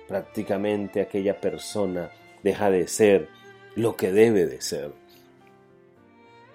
[0.08, 2.10] Prácticamente aquella persona
[2.42, 3.28] deja de ser
[3.76, 4.92] lo que debe de ser.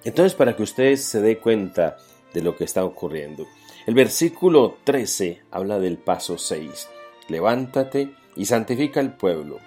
[0.04, 1.98] Entonces, para que usted se dé cuenta
[2.38, 3.48] de lo que está ocurriendo.
[3.88, 6.88] El versículo 13 habla del paso 6.
[7.30, 9.58] Levántate y santifica el pueblo.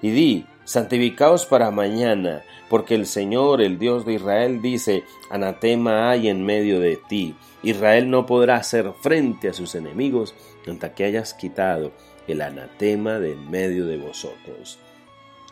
[0.00, 6.28] Y di, santificaos para mañana, porque el Señor, el Dios de Israel, dice, anatema hay
[6.28, 7.34] en medio de ti.
[7.64, 10.36] Israel no podrá hacer frente a sus enemigos
[10.70, 11.90] hasta que hayas quitado
[12.28, 14.78] el anatema de en medio de vosotros.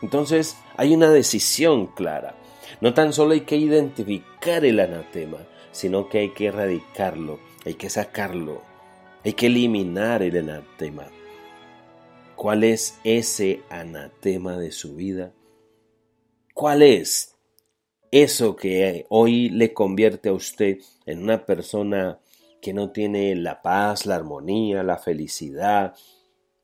[0.01, 2.37] Entonces hay una decisión clara.
[2.81, 5.39] No tan solo hay que identificar el anatema,
[5.79, 8.63] sino que hay que erradicarlo, hay que sacarlo,
[9.25, 11.07] hay que eliminar el anatema.
[12.35, 15.33] ¿Cuál es ese anatema de su vida?
[16.53, 17.37] ¿Cuál es
[18.11, 22.19] eso que hoy le convierte a usted en una persona
[22.61, 25.95] que no tiene la paz, la armonía, la felicidad,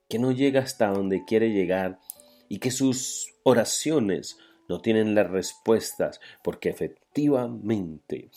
[0.08, 2.00] que no llega hasta donde quiere llegar
[2.48, 4.38] y que sus oraciones
[4.68, 8.32] no tienen las respuestas, porque efectivamente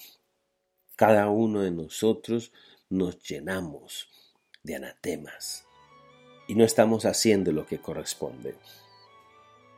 [0.98, 2.52] cada uno de nosotros
[2.90, 4.10] nos llenamos
[4.64, 5.66] de anatemas
[6.48, 8.56] y no estamos haciendo lo que corresponde.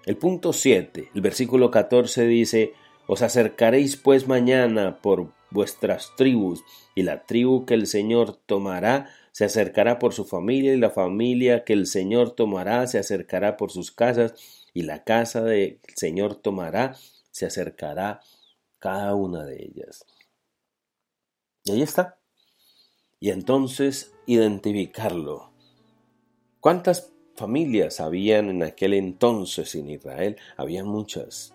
[0.05, 2.73] El punto 7, el versículo 14 dice,
[3.05, 6.63] Os acercaréis pues mañana por vuestras tribus,
[6.95, 11.65] y la tribu que el Señor tomará se acercará por su familia, y la familia
[11.65, 14.33] que el Señor tomará se acercará por sus casas,
[14.73, 16.95] y la casa del Señor tomará
[17.31, 18.21] se acercará
[18.79, 20.05] cada una de ellas.
[21.69, 22.17] Y ahí está.
[23.19, 25.51] Y entonces identificarlo.
[26.59, 30.37] ¿Cuántas familias habían en aquel entonces en Israel?
[30.57, 31.53] Había muchas.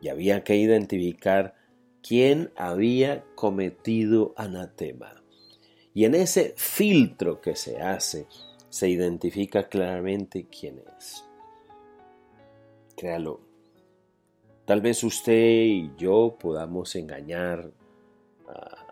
[0.00, 1.54] Y había que identificar
[2.02, 5.22] quién había cometido anatema.
[5.92, 8.26] Y en ese filtro que se hace,
[8.70, 11.26] se identifica claramente quién es.
[12.96, 13.42] Créalo.
[14.64, 17.70] Tal vez usted y yo podamos engañar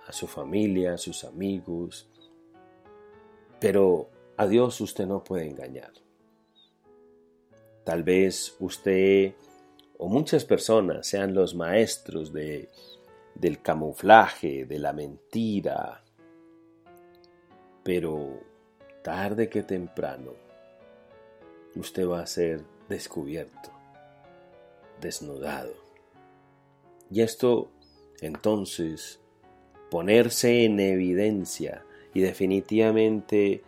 [0.07, 2.09] a, su familia, a sus amigos,
[3.61, 5.93] pero a Dios usted no puede engañar.
[7.85, 9.35] Tal vez usted
[9.99, 12.69] o muchas personas sean los maestros de
[13.35, 16.05] del camuflaje, de la mentira.
[17.83, 18.41] Pero
[19.03, 20.33] tarde que temprano,
[21.75, 23.71] usted va a ser descubierto,
[25.01, 25.75] desnudado.
[27.11, 27.71] Y esto,
[28.21, 29.21] entonces,
[29.93, 31.85] ponerse en evidencia
[32.15, 33.63] y definitivamente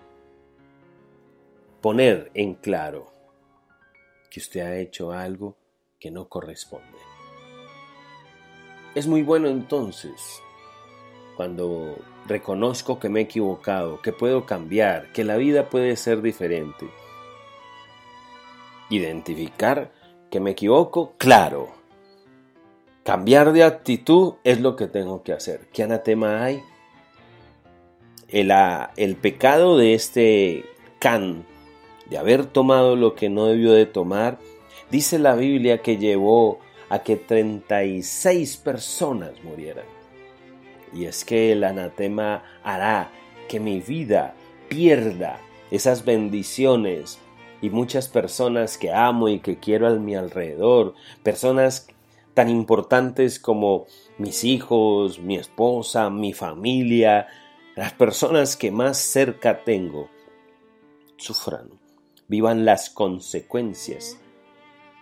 [1.82, 3.12] poner en claro
[4.30, 5.54] que usted ha hecho algo
[6.00, 6.96] que no corresponde.
[8.94, 10.40] Es muy bueno entonces
[11.36, 16.88] cuando reconozco que me he equivocado, que puedo cambiar, que la vida puede ser diferente.
[18.88, 19.92] Identificar
[20.30, 21.84] que me equivoco, claro.
[23.05, 25.68] Cambiar de actitud es lo que tengo que hacer.
[25.74, 26.62] ¿Qué anatema hay?
[28.28, 30.64] El, ah, el pecado de este
[31.00, 31.44] Can,
[32.09, 34.38] de haber tomado lo que no debió de tomar,
[34.90, 39.84] dice la Biblia que llevó a que 36 personas murieran.
[40.94, 43.11] Y es que el anatema hará
[43.48, 44.34] que mi vida
[44.68, 45.40] pierda
[45.70, 47.18] esas bendiciones
[47.61, 51.86] y muchas personas que amo y que quiero a mi alrededor, personas
[52.35, 53.87] tan importantes como
[54.18, 57.28] mis hijos, mi esposa, mi familia,
[57.76, 60.11] las personas que más cerca tengo,
[61.16, 61.70] sufran,
[62.28, 64.18] vivan las consecuencias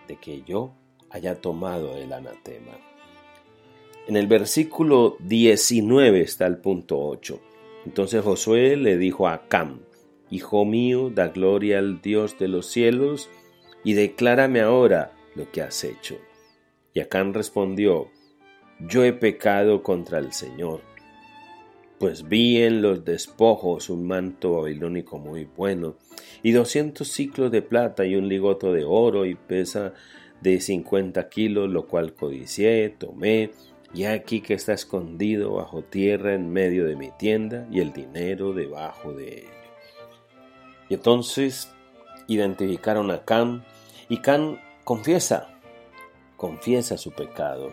[0.07, 0.73] de que yo
[1.09, 2.77] haya tomado el anatema.
[4.07, 7.39] En el versículo 19 está el punto 8.
[7.85, 9.81] Entonces Josué le dijo a Cam,
[10.29, 13.29] Hijo mío, da gloria al Dios de los cielos
[13.83, 16.17] y declárame ahora lo que has hecho.
[16.93, 18.09] Y Acán respondió,
[18.79, 20.81] Yo he pecado contra el Señor,
[21.99, 25.95] pues vi en los despojos un manto babilónico muy bueno,
[26.41, 29.93] y doscientos ciclos de plata y un ligoto de oro y pesa
[30.41, 33.51] de 50 kilos, lo cual codicié, tomé,
[33.93, 38.53] y aquí que está escondido bajo tierra en medio de mi tienda y el dinero
[38.53, 39.49] debajo de ello.
[40.89, 41.71] Y entonces
[42.27, 43.63] identificaron a Can
[44.09, 45.52] y Can confiesa,
[46.43, 47.71] confiesa su pecado.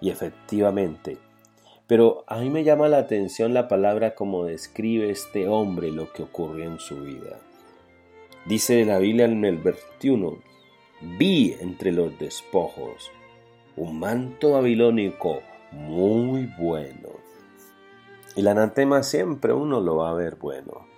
[0.00, 1.16] Y efectivamente,
[1.86, 6.24] pero a mí me llama la atención la palabra como describe este hombre lo que
[6.24, 7.38] ocurrió en su vida.
[8.46, 10.38] Dice la Biblia en el 21,
[11.18, 13.12] vi entre los despojos
[13.76, 17.10] un manto babilónico muy bueno.
[18.34, 20.88] El anatema siempre uno lo va a ver bueno.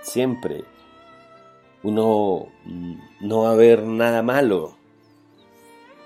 [0.00, 0.62] Siempre
[1.82, 2.46] uno
[3.20, 4.78] no va a ver nada malo.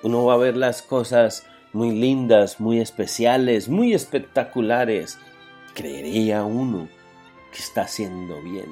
[0.04, 5.18] Uno va a ver las cosas muy lindas, muy especiales, muy espectaculares.
[5.74, 6.88] Creería uno
[7.50, 8.66] que está haciendo bien.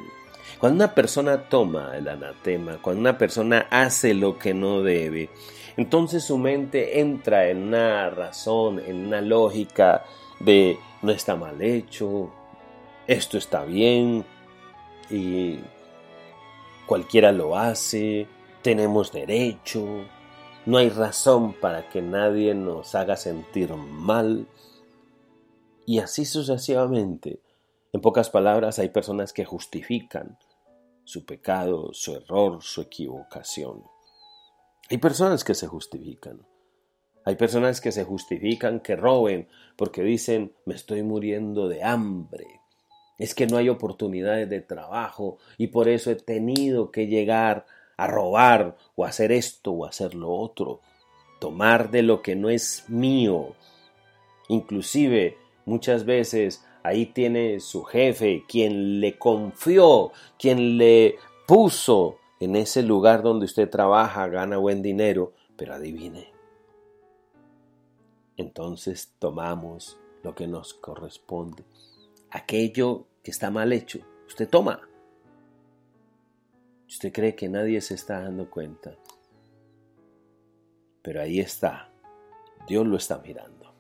[0.61, 5.31] Cuando una persona toma el anatema, cuando una persona hace lo que no debe,
[5.77, 10.05] entonces su mente entra en una razón, en una lógica
[10.39, 12.31] de no está mal hecho,
[13.07, 14.25] esto está bien
[15.11, 15.59] y
[16.87, 18.27] cualquiera lo hace,
[18.61, 20.05] tenemos derecho,
[20.65, 24.47] no hay razón para que nadie nos haga sentir mal
[25.87, 27.41] y así sucesivamente.
[27.93, 30.39] En pocas palabras, hay personas que justifican
[31.05, 33.83] su pecado, su error, su equivocación.
[34.89, 36.47] Hay personas que se justifican.
[37.25, 42.47] Hay personas que se justifican que roben porque dicen me estoy muriendo de hambre.
[43.19, 47.67] Es que no hay oportunidades de trabajo y por eso he tenido que llegar
[48.03, 50.81] a robar o hacer esto o hacer lo otro.
[51.41, 53.55] Tomar de lo que no es mío.
[54.49, 62.83] Inclusive muchas veces ahí tiene su jefe, quien le confió, quien le puso en ese
[62.83, 66.33] lugar donde usted trabaja, gana buen dinero, pero adivine,
[68.37, 71.65] entonces tomamos lo que nos corresponde.
[72.31, 74.92] Aquello que está mal hecho, usted toma.
[76.93, 78.95] Usted cree que nadie se está dando cuenta.
[81.01, 81.91] Pero ahí está.
[82.69, 83.73] Dios lo está mirando.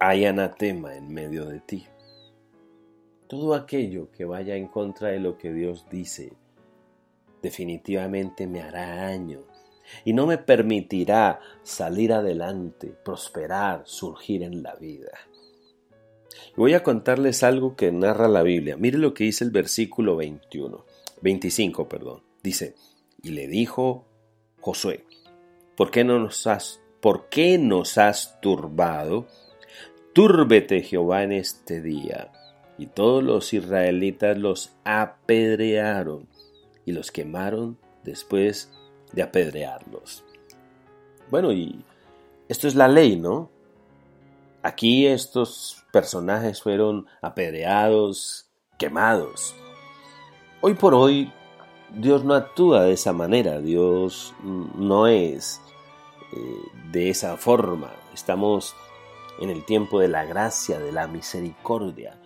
[0.00, 1.86] Hay anatema en medio de ti.
[3.28, 6.32] Todo aquello que vaya en contra de lo que Dios dice
[7.40, 9.44] definitivamente me hará daño
[10.04, 15.12] y no me permitirá salir adelante, prosperar, surgir en la vida.
[16.56, 18.76] Voy a contarles algo que narra la Biblia.
[18.76, 20.84] Mire lo que dice el versículo 21,
[21.24, 22.22] 25, perdón.
[22.42, 22.74] Dice,
[23.22, 24.04] y le dijo
[24.60, 25.06] Josué,
[25.74, 29.26] ¿por qué, no nos has, ¿por qué nos has turbado?
[30.12, 32.30] Túrbete Jehová en este día.
[32.76, 36.28] Y todos los israelitas los apedrearon
[36.84, 38.70] y los quemaron después
[39.12, 40.24] de apedrearlos.
[41.30, 41.84] Bueno, y
[42.48, 43.50] esto es la ley, ¿no?
[44.62, 49.54] Aquí estos personajes fueron apedreados, quemados.
[50.66, 51.30] Hoy por hoy
[51.94, 55.60] Dios no actúa de esa manera, Dios no es
[56.32, 56.38] eh,
[56.90, 57.92] de esa forma.
[58.14, 58.74] Estamos
[59.40, 62.18] en el tiempo de la gracia, de la misericordia.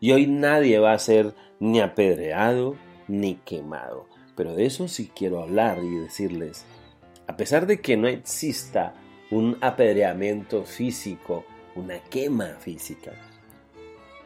[0.00, 2.74] Y hoy nadie va a ser ni apedreado
[3.06, 4.08] ni quemado.
[4.34, 6.66] Pero de eso sí quiero hablar y decirles,
[7.28, 8.94] a pesar de que no exista
[9.30, 11.44] un apedreamiento físico,
[11.76, 13.12] una quema física,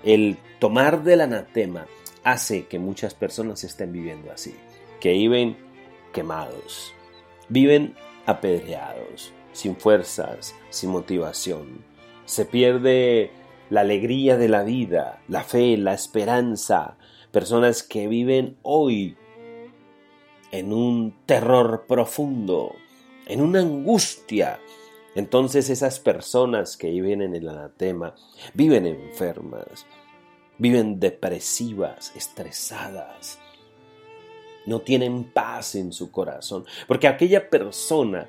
[0.03, 1.85] el tomar del anatema
[2.25, 4.55] hace que muchas personas estén viviendo así,
[5.01, 5.57] que viven
[6.12, 6.93] quemados,
[7.49, 7.95] viven
[8.27, 11.85] apedreados, sin fuerzas, sin motivación.
[12.25, 13.31] Se pierde
[13.71, 16.97] la alegría de la vida, la fe, la esperanza.
[17.33, 19.16] Personas que viven hoy
[20.51, 22.75] en un terror profundo,
[23.27, 24.61] en una angustia.
[25.14, 28.14] Entonces esas personas que viven en el anatema
[28.55, 29.87] viven enfermas,
[30.59, 33.39] viven depresivas, estresadas,
[34.67, 38.29] no tienen paz en su corazón, porque aquella persona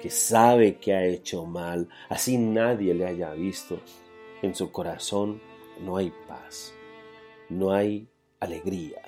[0.00, 3.80] que sabe que ha hecho mal, así nadie le haya visto,
[4.42, 5.40] en su corazón
[5.80, 6.74] no hay paz,
[7.48, 8.06] no hay
[8.38, 9.00] alegría.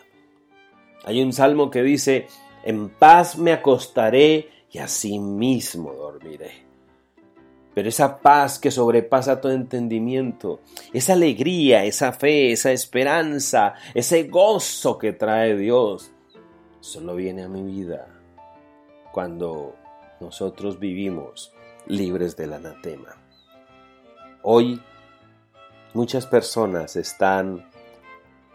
[1.05, 2.27] Hay un salmo que dice,
[2.65, 6.66] en paz me acostaré y así mismo dormiré.
[7.77, 10.61] Pero esa paz que sobrepasa todo entendimiento,
[10.95, 16.11] esa alegría, esa fe, esa esperanza, ese gozo que trae Dios,
[16.81, 18.09] solo viene a mi vida
[19.12, 19.77] cuando
[20.20, 21.53] nosotros vivimos
[21.87, 23.14] libres del anatema.
[24.43, 24.81] Hoy
[25.93, 27.68] muchas personas están,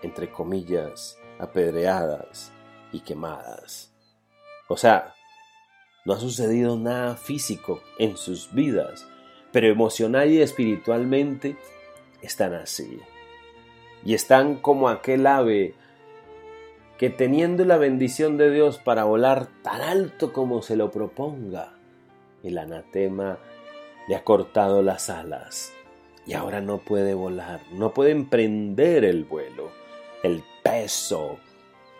[0.01, 2.51] entre comillas, apedreadas
[2.91, 3.93] y quemadas.
[4.67, 5.13] O sea,
[6.05, 9.07] no ha sucedido nada físico en sus vidas,
[9.51, 11.55] pero emocional y espiritualmente
[12.21, 12.99] están así.
[14.03, 15.75] Y están como aquel ave
[16.97, 21.73] que teniendo la bendición de Dios para volar tan alto como se lo proponga,
[22.43, 23.37] el anatema
[24.07, 25.73] le ha cortado las alas
[26.25, 29.71] y ahora no puede volar, no puede emprender el vuelo.
[30.23, 31.39] El peso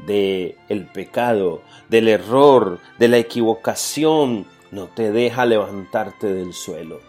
[0.06, 6.99] de el pecado, del error, de la equivocación, no te deja levantarte del suelo.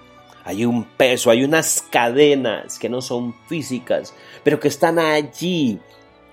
[0.45, 4.13] Hay un peso, hay unas cadenas que no son físicas,
[4.43, 5.79] pero que están allí.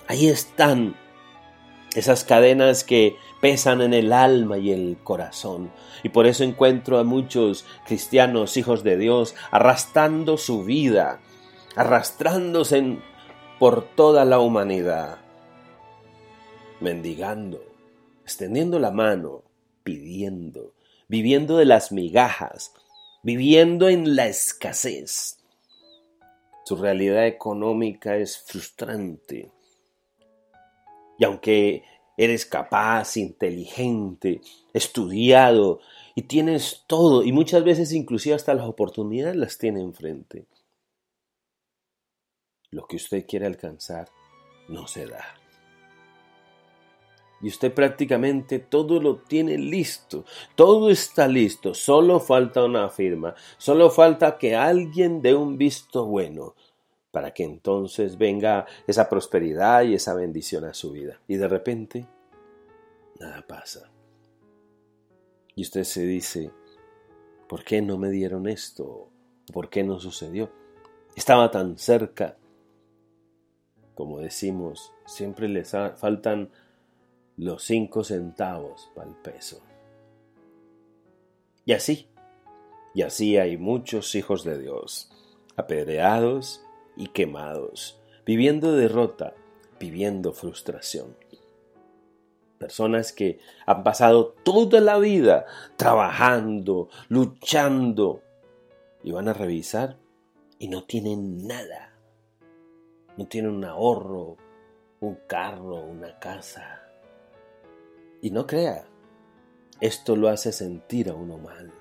[0.07, 0.95] Ahí están
[1.93, 5.72] esas cadenas que pesan en el alma y el corazón.
[6.01, 11.20] Y por eso encuentro a muchos cristianos, hijos de Dios, arrastrando su vida,
[11.76, 12.97] arrastrándose
[13.60, 15.20] por toda la humanidad
[16.80, 17.63] mendigando,
[18.23, 19.43] extendiendo la mano,
[19.84, 20.73] pidiendo,
[21.07, 22.73] viviendo de las migajas,
[23.23, 25.38] viviendo en la escasez.
[26.65, 29.51] Su realidad económica es frustrante.
[31.17, 31.84] Y aunque
[32.15, 34.41] eres capaz, inteligente,
[34.73, 35.80] estudiado
[36.15, 40.45] y tienes todo, y muchas veces inclusive hasta las oportunidades las tiene enfrente,
[42.71, 44.09] lo que usted quiere alcanzar
[44.67, 45.38] no se da.
[47.41, 50.25] Y usted prácticamente todo lo tiene listo,
[50.55, 56.55] todo está listo, solo falta una firma, solo falta que alguien dé un visto bueno
[57.11, 61.19] para que entonces venga esa prosperidad y esa bendición a su vida.
[61.27, 62.07] Y de repente,
[63.19, 63.89] nada pasa.
[65.55, 66.51] Y usted se dice,
[67.47, 69.09] ¿por qué no me dieron esto?
[69.51, 70.51] ¿Por qué no sucedió?
[71.15, 72.37] Estaba tan cerca.
[73.95, 76.51] Como decimos, siempre les faltan
[77.39, 79.61] los cinco centavos para el peso.
[81.63, 82.09] Y así,
[82.93, 85.09] y así hay muchos hijos de Dios,
[85.55, 86.63] apedreados
[86.97, 89.33] y quemados, viviendo derrota,
[89.79, 91.15] viviendo frustración.
[92.57, 95.45] Personas que han pasado toda la vida
[95.77, 98.21] trabajando, luchando,
[99.01, 99.95] y van a revisar
[100.57, 101.93] y no tienen nada.
[103.15, 104.35] No tienen un ahorro,
[104.99, 106.88] un carro, una casa.
[108.22, 108.86] Y no crea,
[109.80, 111.72] esto lo hace sentir a uno mal.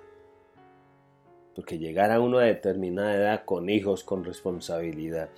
[1.55, 5.30] Porque llegar a una determinada edad con hijos, con responsabilidad,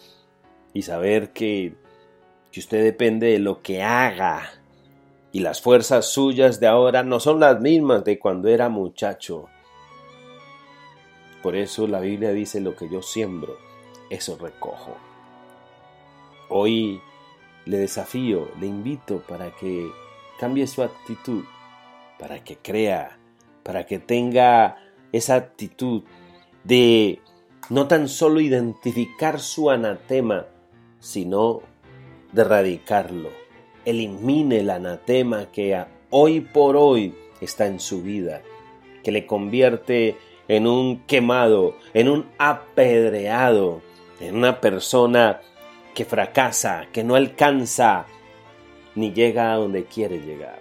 [0.74, 1.74] y saber que,
[2.53, 4.51] que usted depende de lo que haga,
[5.32, 9.48] y las fuerzas suyas de ahora no son las mismas de cuando era muchacho.
[11.42, 13.57] Por eso la Biblia dice lo que yo siembro,
[14.11, 14.96] eso recojo.
[16.51, 17.01] Hoy
[17.64, 19.90] le desafío, le invito para que
[20.41, 21.45] cambie su actitud,
[22.18, 23.18] para que crea,
[23.62, 24.78] para que tenga
[25.12, 26.05] esa actitud
[26.64, 27.20] de
[27.68, 30.47] no tan solo identificar su anatema,
[30.99, 31.61] sino
[32.32, 33.28] de erradicarlo.
[33.84, 38.41] Elimine el anatema que hoy por hoy está en su vida,
[39.05, 40.16] que le convierte
[40.49, 43.82] en un quemado, en un apedreado,
[44.20, 45.43] en una persona
[45.95, 48.07] que fracasa, que no alcanza
[49.01, 50.61] ni llega a donde quiere llegar.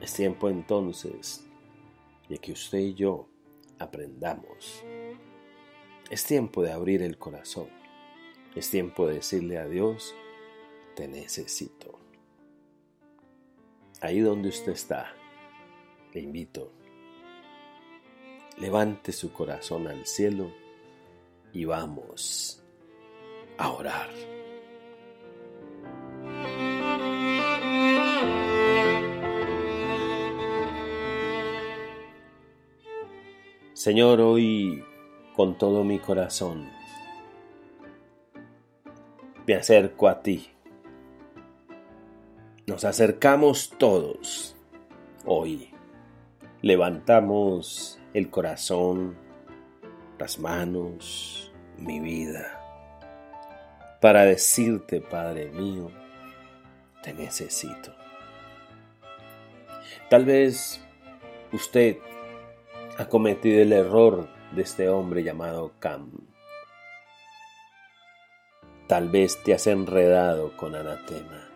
[0.00, 1.44] Es tiempo entonces
[2.28, 3.28] de que usted y yo
[3.80, 4.84] aprendamos.
[6.08, 7.66] Es tiempo de abrir el corazón.
[8.54, 10.14] Es tiempo de decirle a Dios,
[10.94, 11.98] te necesito.
[14.00, 15.12] Ahí donde usted está,
[16.14, 16.70] le invito.
[18.58, 20.52] Levante su corazón al cielo
[21.52, 22.62] y vamos
[23.58, 24.35] a orar.
[33.86, 34.84] Señor, hoy
[35.36, 36.68] con todo mi corazón
[39.46, 40.50] me acerco a ti.
[42.66, 44.56] Nos acercamos todos
[45.24, 45.70] hoy.
[46.62, 49.16] Levantamos el corazón,
[50.18, 52.60] las manos, mi vida,
[54.00, 55.92] para decirte, Padre mío,
[57.04, 57.94] te necesito.
[60.10, 60.84] Tal vez
[61.52, 61.98] usted
[62.98, 66.10] ha cometido el error de este hombre llamado Cam.
[68.86, 71.46] Tal vez te has enredado con anatema.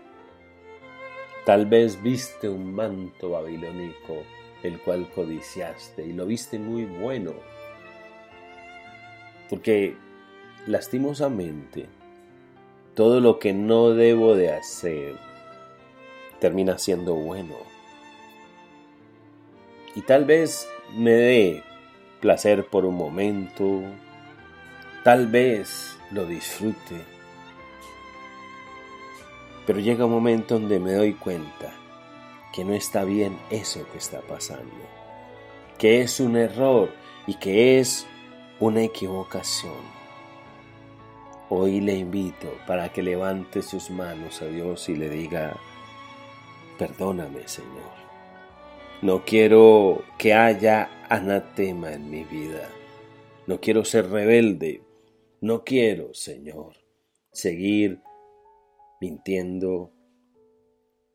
[1.46, 4.22] Tal vez viste un manto babilónico
[4.62, 7.32] el cual codiciaste y lo viste muy bueno.
[9.48, 9.96] Porque
[10.66, 11.86] lastimosamente
[12.94, 15.16] todo lo que no debo de hacer
[16.38, 17.54] termina siendo bueno.
[19.94, 21.62] Y tal vez me dé
[22.20, 23.82] placer por un momento,
[25.04, 27.00] tal vez lo disfrute,
[29.66, 31.72] pero llega un momento donde me doy cuenta
[32.52, 34.74] que no está bien eso que está pasando,
[35.78, 36.92] que es un error
[37.26, 38.06] y que es
[38.58, 40.00] una equivocación.
[41.48, 45.56] Hoy le invito para que levante sus manos a Dios y le diga,
[46.78, 48.09] perdóname Señor.
[49.02, 52.68] No quiero que haya anatema en mi vida.
[53.46, 54.84] No quiero ser rebelde.
[55.40, 56.74] No quiero, Señor,
[57.32, 58.02] seguir
[59.00, 59.90] mintiendo,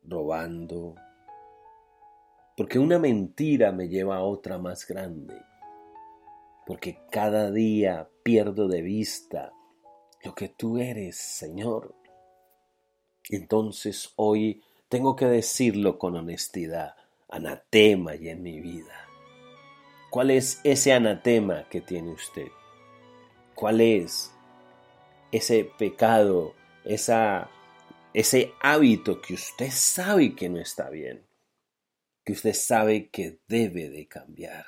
[0.02, 0.96] robando.
[2.56, 5.40] Porque una mentira me lleva a otra más grande.
[6.66, 9.52] Porque cada día pierdo de vista
[10.24, 11.94] lo que tú eres, Señor.
[13.30, 16.96] Entonces hoy tengo que decirlo con honestidad
[17.28, 19.08] anatema y en mi vida.
[20.10, 22.48] ¿Cuál es ese anatema que tiene usted?
[23.54, 24.32] ¿Cuál es
[25.32, 26.54] ese pecado,
[26.84, 27.50] esa,
[28.14, 31.26] ese hábito que usted sabe que no está bien?
[32.24, 34.66] Que usted sabe que debe de cambiar.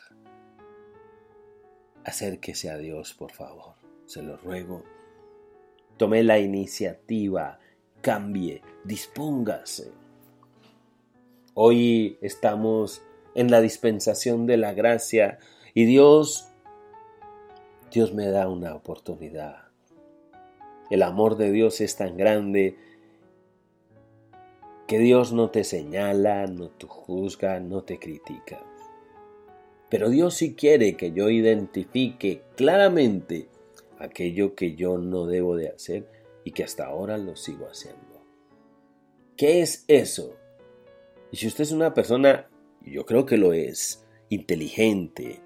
[2.05, 3.75] Acérquese a Dios, por favor.
[4.07, 4.85] Se lo ruego.
[5.97, 7.59] Tome la iniciativa,
[8.01, 9.93] cambie, dispóngase
[11.61, 13.03] Hoy estamos
[13.35, 15.41] en la dispensación de la gracia
[15.75, 16.47] y Dios,
[17.91, 19.65] Dios me da una oportunidad.
[20.89, 22.77] El amor de Dios es tan grande
[24.87, 28.65] que Dios no te señala, no te juzga, no te critica.
[29.89, 33.49] Pero Dios sí quiere que yo identifique claramente
[33.99, 36.09] aquello que yo no debo de hacer
[36.45, 38.23] y que hasta ahora lo sigo haciendo.
[39.37, 40.37] ¿Qué es eso?
[41.31, 42.49] Y si usted es una persona,
[42.83, 45.41] yo creo que lo es, inteligente,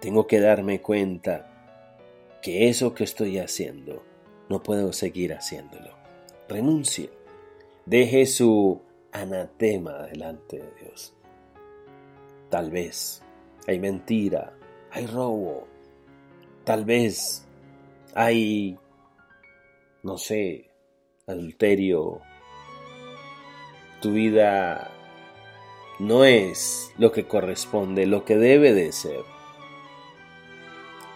[0.00, 4.02] tengo que darme cuenta que eso que estoy haciendo
[4.48, 5.90] no puedo seguir haciéndolo.
[6.48, 7.10] Renuncie.
[7.86, 8.80] Deje su
[9.12, 11.14] anatema delante de Dios.
[12.48, 13.22] Tal vez
[13.66, 14.52] hay mentira,
[14.90, 15.66] hay robo,
[16.64, 17.46] tal vez
[18.14, 18.76] hay,
[20.02, 20.70] no sé,
[21.26, 22.20] adulterio.
[24.00, 24.90] Tu vida
[25.98, 29.22] no es lo que corresponde, lo que debe de ser.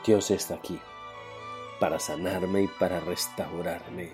[0.07, 0.79] Dios está aquí
[1.81, 4.13] para sanarme y para restaurarme.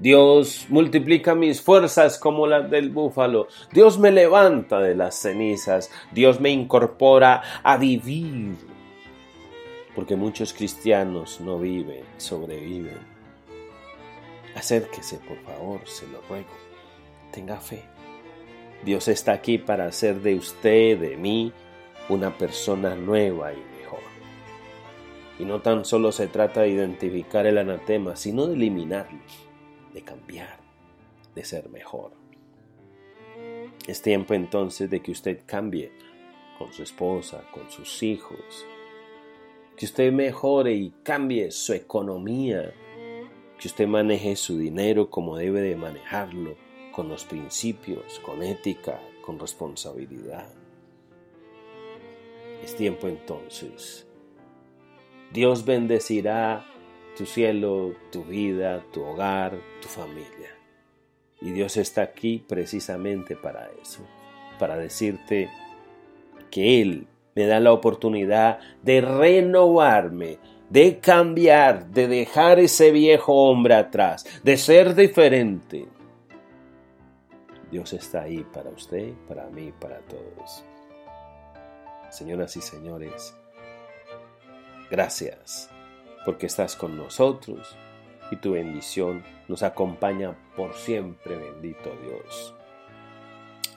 [0.00, 3.46] Dios multiplica mis fuerzas como las del búfalo.
[3.72, 5.92] Dios me levanta de las cenizas.
[6.10, 8.56] Dios me incorpora a vivir.
[9.94, 12.98] Porque muchos cristianos no viven, sobreviven.
[14.56, 16.71] Acérquese, por favor, se lo ruego.
[17.32, 17.82] Tenga fe.
[18.84, 21.52] Dios está aquí para hacer de usted, de mí,
[22.08, 23.72] una persona nueva y
[25.42, 29.18] y no tan solo se trata de identificar el anatema, sino de eliminarlo,
[29.92, 30.60] de cambiar,
[31.34, 32.12] de ser mejor.
[33.88, 35.90] Es tiempo entonces de que usted cambie
[36.58, 38.38] con su esposa, con sus hijos,
[39.76, 42.72] que usted mejore y cambie su economía,
[43.58, 46.54] que usted maneje su dinero como debe de manejarlo,
[46.92, 50.46] con los principios, con ética, con responsabilidad.
[52.62, 54.06] Es tiempo entonces
[55.32, 56.66] Dios bendecirá
[57.16, 60.50] tu cielo, tu vida, tu hogar, tu familia.
[61.40, 64.02] Y Dios está aquí precisamente para eso,
[64.58, 65.48] para decirte
[66.50, 70.38] que Él me da la oportunidad de renovarme,
[70.68, 75.86] de cambiar, de dejar ese viejo hombre atrás, de ser diferente.
[77.72, 80.64] Dios está ahí para usted, para mí, para todos.
[82.10, 83.34] Señoras y señores,
[84.92, 85.70] Gracias
[86.26, 87.78] porque estás con nosotros
[88.30, 92.54] y tu bendición nos acompaña por siempre, bendito Dios.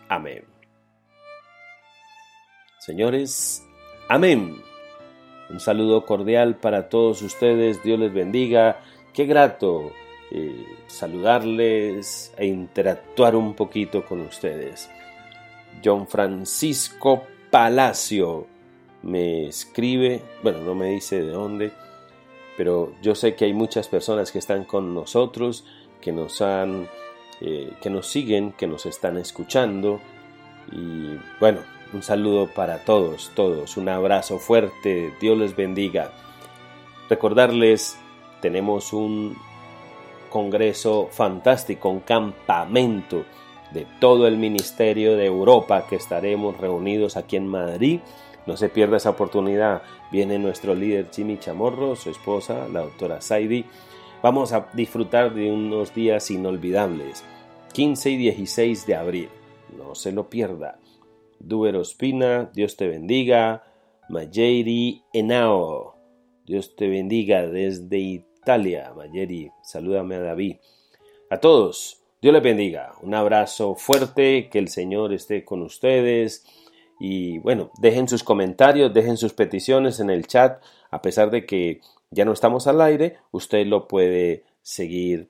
[0.10, 0.44] Amén.
[2.80, 3.66] Señores,
[4.10, 4.62] amén.
[5.50, 8.82] Un saludo cordial para todos ustedes, Dios les bendiga.
[9.14, 9.94] Qué grato
[10.38, 14.90] eh, saludarles e interactuar un poquito con ustedes.
[15.82, 18.46] John Francisco Palacio
[19.04, 21.72] me escribe, bueno, no me dice de dónde,
[22.58, 25.64] pero yo sé que hay muchas personas que están con nosotros,
[26.02, 26.90] que nos han,
[27.40, 30.02] eh, que nos siguen, que nos están escuchando
[30.70, 31.62] y bueno,
[31.94, 36.12] un saludo para todos, todos, un abrazo fuerte, Dios les bendiga.
[37.08, 37.98] Recordarles,
[38.42, 39.38] tenemos un
[40.36, 43.24] congreso fantástico, un campamento
[43.72, 48.02] de todo el Ministerio de Europa que estaremos reunidos aquí en Madrid
[48.46, 49.82] no se pierda esa oportunidad.
[50.12, 53.66] Viene nuestro líder Jimmy Chamorro, su esposa, la doctora Saidi.
[54.22, 57.24] Vamos a disfrutar de unos días inolvidables.
[57.74, 59.30] 15 y 16 de abril.
[59.78, 60.80] No se lo pierda.
[61.40, 63.64] Duero Ospina, Dios te bendiga.
[64.10, 65.96] Mayeri Enao,
[66.46, 68.35] Dios te bendiga desde Italia.
[68.96, 70.58] Mayeri, salúdame a David.
[71.30, 72.94] A todos, Dios les bendiga.
[73.02, 76.46] Un abrazo fuerte, que el Señor esté con ustedes
[77.00, 80.64] y bueno, dejen sus comentarios, dejen sus peticiones en el chat.
[80.92, 81.82] A pesar de que
[82.12, 85.30] ya no estamos al aire, usted lo puede seguir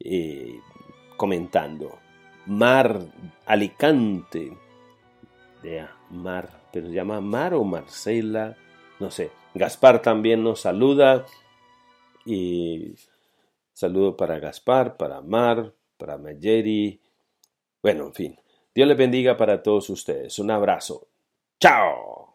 [0.00, 0.60] eh,
[1.16, 1.98] comentando.
[2.46, 3.00] Mar
[3.46, 4.52] Alicante.
[6.10, 8.56] Mar, pero se llama Mar o Marcela,
[9.00, 9.30] no sé.
[9.54, 11.24] Gaspar también nos saluda.
[12.26, 12.94] Y
[13.72, 17.00] saludo para Gaspar, para Mar, para Mayeri.
[17.82, 18.40] Bueno, en fin.
[18.74, 20.38] Dios les bendiga para todos ustedes.
[20.38, 21.08] Un abrazo.
[21.60, 22.25] Chao.